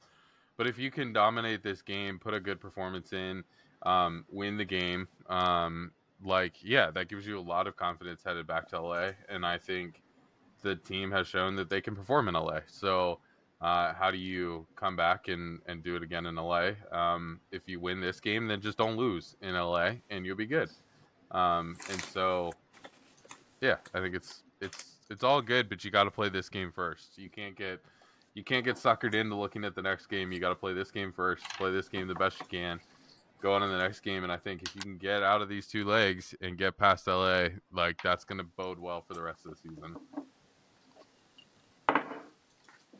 But 0.56 0.66
if 0.66 0.78
you 0.78 0.90
can 0.90 1.12
dominate 1.12 1.62
this 1.62 1.82
game, 1.82 2.18
put 2.18 2.34
a 2.34 2.40
good 2.40 2.60
performance 2.60 3.12
in, 3.12 3.44
um, 3.82 4.24
win 4.30 4.56
the 4.56 4.64
game, 4.64 5.08
um, 5.28 5.92
like 6.24 6.54
yeah, 6.62 6.90
that 6.90 7.08
gives 7.08 7.26
you 7.26 7.38
a 7.38 7.40
lot 7.40 7.66
of 7.66 7.76
confidence 7.76 8.22
headed 8.24 8.46
back 8.46 8.68
to 8.70 8.80
LA, 8.80 9.10
and 9.28 9.44
I 9.44 9.58
think 9.58 10.02
the 10.62 10.76
team 10.76 11.10
has 11.10 11.26
shown 11.26 11.54
that 11.56 11.68
they 11.68 11.80
can 11.80 11.94
perform 11.94 12.28
in 12.28 12.34
LA. 12.34 12.60
So. 12.66 13.18
Uh, 13.62 13.92
how 13.92 14.10
do 14.10 14.16
you 14.16 14.66
come 14.74 14.96
back 14.96 15.28
and, 15.28 15.60
and 15.66 15.82
do 15.82 15.94
it 15.94 16.02
again 16.02 16.24
in 16.24 16.34
LA? 16.36 16.70
Um, 16.90 17.40
if 17.52 17.68
you 17.68 17.78
win 17.78 18.00
this 18.00 18.18
game, 18.18 18.48
then 18.48 18.62
just 18.62 18.78
don't 18.78 18.96
lose 18.96 19.36
in 19.42 19.52
LA, 19.52 19.96
and 20.08 20.24
you'll 20.24 20.34
be 20.34 20.46
good. 20.46 20.70
Um, 21.30 21.76
and 21.90 22.02
so, 22.02 22.52
yeah, 23.60 23.76
I 23.94 24.00
think 24.00 24.14
it's 24.14 24.42
it's 24.60 24.96
it's 25.10 25.24
all 25.24 25.40
good, 25.42 25.68
but 25.68 25.84
you 25.84 25.90
got 25.90 26.04
to 26.04 26.10
play 26.10 26.28
this 26.28 26.48
game 26.48 26.72
first. 26.72 27.16
You 27.18 27.28
can't 27.28 27.56
get 27.56 27.80
you 28.34 28.44
can't 28.44 28.64
get 28.64 28.76
suckered 28.76 29.14
into 29.14 29.34
looking 29.34 29.64
at 29.64 29.74
the 29.74 29.82
next 29.82 30.06
game. 30.06 30.32
You 30.32 30.40
got 30.40 30.50
to 30.50 30.54
play 30.54 30.72
this 30.72 30.90
game 30.90 31.12
first. 31.12 31.44
Play 31.56 31.70
this 31.72 31.88
game 31.88 32.06
the 32.08 32.14
best 32.14 32.38
you 32.40 32.46
can. 32.46 32.80
Go 33.42 33.54
on 33.54 33.62
in 33.62 33.70
the 33.70 33.78
next 33.78 34.00
game, 34.00 34.22
and 34.22 34.30
I 34.32 34.36
think 34.36 34.62
if 34.62 34.74
you 34.76 34.82
can 34.82 34.98
get 34.98 35.22
out 35.22 35.40
of 35.40 35.48
these 35.48 35.66
two 35.66 35.84
legs 35.86 36.34
and 36.42 36.58
get 36.58 36.76
past 36.76 37.06
LA, 37.06 37.48
like 37.72 38.00
that's 38.02 38.24
going 38.24 38.36
to 38.38 38.44
bode 38.44 38.78
well 38.78 39.02
for 39.06 39.14
the 39.14 39.22
rest 39.22 39.46
of 39.46 39.52
the 39.52 39.56
season. 39.56 39.96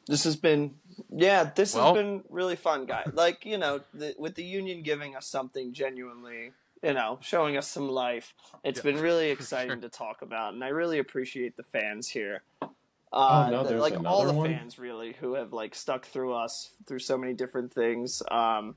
This 0.07 0.25
has 0.25 0.35
been, 0.37 0.75
yeah, 1.11 1.45
this 1.45 1.75
Well- 1.75 1.95
has 1.95 2.03
been 2.03 2.25
really 2.31 2.57
fun, 2.57 2.87
guys. 2.87 3.11
Like, 3.13 3.45
you 3.45 3.59
know, 3.59 3.81
the, 3.95 4.15
with 4.19 4.35
the 4.35 4.43
union 4.43 4.83
giving 4.83 5.15
us 5.15 5.27
something 5.27 5.73
genuinely, 5.73 6.53
you 6.83 6.95
know, 6.95 7.19
showing 7.21 7.57
us 7.57 7.69
some 7.69 7.89
life, 7.89 8.35
It's 8.65 8.79
Yeah, 8.79 8.93
been 8.93 9.01
really 9.01 9.31
exciting 9.31 9.71
sure. 9.73 9.81
to 9.83 9.89
talk 9.89 10.23
about, 10.23 10.55
and 10.55 10.63
I 10.65 10.69
really 10.69 10.99
appreciate 10.99 11.57
the 11.57 11.63
fans 11.63 12.09
here. 12.09 12.43
Uh, 12.63 12.67
Oh, 13.13 13.51
no, 13.51 13.65
the- 13.65 13.77
like 13.79 14.05
all 14.05 14.25
the 14.25 14.33
one? 14.33 14.51
fans 14.51 14.79
really 14.79 15.13
who 15.15 15.35
have 15.35 15.53
like 15.53 15.75
stuck 15.75 16.07
through 16.07 16.33
us 16.35 16.75
through 16.87 17.01
so 17.01 17.19
many 17.19 17.33
different 17.35 17.73
things. 17.73 18.23
Um, 18.31 18.77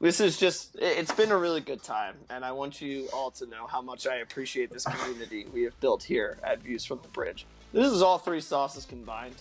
this 0.00 0.18
is 0.20 0.38
just 0.38 0.76
it- 0.76 0.96
it's 0.98 1.12
been 1.12 1.30
a 1.30 1.36
really 1.36 1.60
good 1.60 1.82
time, 1.82 2.16
and 2.30 2.44
I 2.44 2.52
want 2.52 2.80
you 2.80 3.08
all 3.12 3.30
to 3.32 3.46
know 3.46 3.66
how 3.66 3.82
much 3.82 4.06
I 4.06 4.16
appreciate 4.16 4.70
this 4.70 4.84
community 4.84 5.44
we 5.52 5.62
have 5.64 5.78
built 5.80 6.02
here 6.02 6.38
at 6.42 6.60
Views 6.60 6.84
from 6.84 7.00
the 7.02 7.08
Bridge. 7.08 7.46
This 7.72 7.90
is 7.92 8.00
all 8.02 8.18
three 8.18 8.40
sauces 8.40 8.84
combined. 8.86 9.36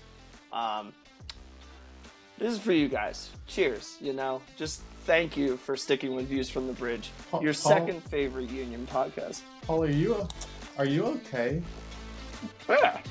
Um, 0.52 0.94
this 2.38 2.54
is 2.54 2.60
for 2.60 2.74
you 2.74 2.88
guys. 2.90 3.30
Cheers. 3.48 3.98
You 4.02 4.14
know, 4.14 4.42
just 4.58 4.82
thank 5.10 5.36
you 5.36 5.58
for 5.58 5.76
sticking 5.76 6.14
with 6.14 6.28
Views 6.28 6.52
from 6.52 6.68
the 6.68 6.74
Bridge, 6.74 7.10
Paul- 7.32 7.42
your 7.42 7.54
Paul- 7.56 7.72
second 7.72 8.04
favorite 8.04 8.48
Union 8.52 8.88
podcast. 8.92 9.42
Paul, 9.64 9.84
are 9.84 9.90
you 9.90 10.28
are 10.78 10.86
you 10.86 11.04
okay? 11.04 11.64
Yeah. 12.70 13.02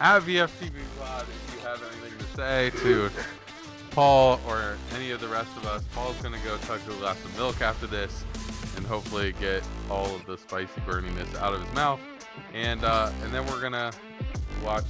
at 0.00 0.22
VFTB 0.22 0.72
Pod 0.98 1.26
if 1.28 1.54
you 1.54 1.60
have 1.60 1.80
anything 1.80 2.18
to 2.18 2.36
say 2.36 2.70
to 2.82 3.08
Paul 3.92 4.40
or 4.48 4.76
any 4.96 5.12
of 5.12 5.20
the 5.20 5.28
rest 5.28 5.56
of 5.56 5.64
us. 5.66 5.84
Paul's 5.94 6.16
gonna 6.20 6.38
go 6.44 6.58
chug 6.66 6.80
a 6.88 6.92
glass 6.94 7.24
of 7.24 7.36
milk 7.36 7.60
after 7.62 7.86
this 7.86 8.24
and 8.76 8.84
hopefully 8.84 9.32
get 9.40 9.62
all 9.88 10.12
of 10.12 10.26
the 10.26 10.36
spicy 10.36 10.80
burniness 10.80 11.32
out 11.36 11.54
of 11.54 11.64
his 11.64 11.72
mouth. 11.72 12.00
And 12.52 12.82
uh, 12.82 13.12
and 13.22 13.32
then 13.32 13.46
we're 13.46 13.60
gonna 13.60 13.92
watch 14.64 14.84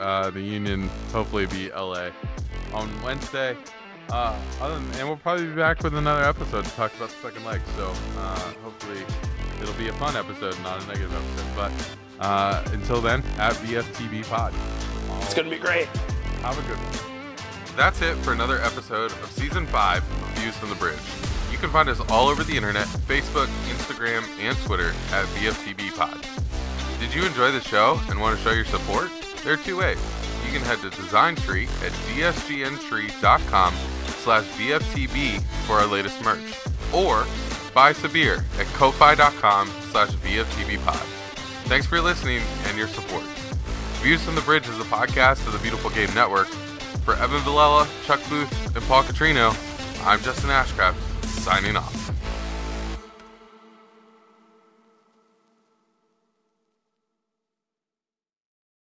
uh, 0.00 0.30
the 0.30 0.40
Union 0.40 0.88
hopefully 1.12 1.46
be 1.46 1.70
LA 1.70 2.10
on 2.72 2.90
Wednesday. 3.02 3.56
Uh, 4.10 4.38
other 4.60 4.74
than, 4.74 4.90
and 4.94 5.08
we'll 5.08 5.18
probably 5.18 5.46
be 5.46 5.54
back 5.54 5.82
with 5.82 5.94
another 5.94 6.22
episode 6.22 6.64
to 6.64 6.70
talk 6.70 6.94
about 6.96 7.10
the 7.10 7.16
second 7.16 7.44
leg. 7.44 7.60
So 7.76 7.92
uh, 8.16 8.38
hopefully 8.62 9.00
it'll 9.60 9.74
be 9.74 9.88
a 9.88 9.92
fun 9.94 10.16
episode, 10.16 10.58
not 10.62 10.82
a 10.82 10.86
negative 10.86 11.12
episode. 11.12 11.54
But 11.54 12.24
uh, 12.24 12.64
until 12.72 13.00
then, 13.00 13.22
at 13.38 13.54
VFTB 13.54 14.26
Pod. 14.28 14.54
It's 15.22 15.34
going 15.34 15.50
to 15.50 15.54
be 15.54 15.60
great. 15.60 15.86
Have 16.42 16.58
a 16.58 16.62
good 16.68 16.78
one. 16.78 17.76
That's 17.76 18.00
it 18.02 18.16
for 18.18 18.32
another 18.32 18.60
episode 18.62 19.12
of 19.12 19.30
Season 19.30 19.66
5 19.66 19.98
of 19.98 20.38
Views 20.38 20.56
from 20.56 20.70
the 20.70 20.74
Bridge. 20.76 20.98
You 21.52 21.58
can 21.58 21.70
find 21.70 21.88
us 21.88 22.00
all 22.08 22.28
over 22.28 22.42
the 22.44 22.56
internet 22.56 22.86
Facebook, 22.86 23.46
Instagram, 23.68 24.22
and 24.40 24.56
Twitter 24.58 24.90
at 25.12 25.26
VFTB 25.26 25.96
Pod. 25.96 26.26
Did 26.98 27.14
you 27.14 27.24
enjoy 27.24 27.52
the 27.52 27.60
show 27.60 28.00
and 28.08 28.20
want 28.20 28.36
to 28.36 28.42
show 28.42 28.52
your 28.52 28.64
support? 28.64 29.10
There 29.48 29.56
are 29.58 29.64
two 29.64 29.78
ways. 29.78 29.98
You 30.44 30.52
can 30.52 30.60
head 30.60 30.78
to 30.80 30.90
DSGNTree 30.90 31.68
at 31.82 31.92
dsgntree.com 31.92 33.74
slash 34.18 34.44
VFTB 34.44 35.40
for 35.66 35.76
our 35.76 35.86
latest 35.86 36.22
merch. 36.22 36.38
Or 36.92 37.26
buy 37.72 37.94
Sabir 37.94 38.44
at 38.60 38.66
ko-fi.com 38.74 39.70
slash 39.90 40.10
VFTBpod. 40.10 41.02
Thanks 41.64 41.86
for 41.86 41.98
listening 42.02 42.42
and 42.66 42.76
your 42.76 42.88
support. 42.88 43.24
Views 44.02 44.22
from 44.22 44.34
the 44.34 44.42
Bridge 44.42 44.68
is 44.68 44.78
a 44.80 44.84
podcast 44.84 45.46
of 45.46 45.54
the 45.54 45.58
Beautiful 45.60 45.88
Game 45.92 46.12
Network. 46.12 46.48
For 47.06 47.14
Evan 47.14 47.40
Villella, 47.40 47.88
Chuck 48.04 48.20
Booth, 48.28 48.76
and 48.76 48.84
Paul 48.84 49.02
Catrino, 49.02 49.56
I'm 50.06 50.20
Justin 50.20 50.50
Ashcraft, 50.50 51.24
signing 51.24 51.74
off. 51.74 51.97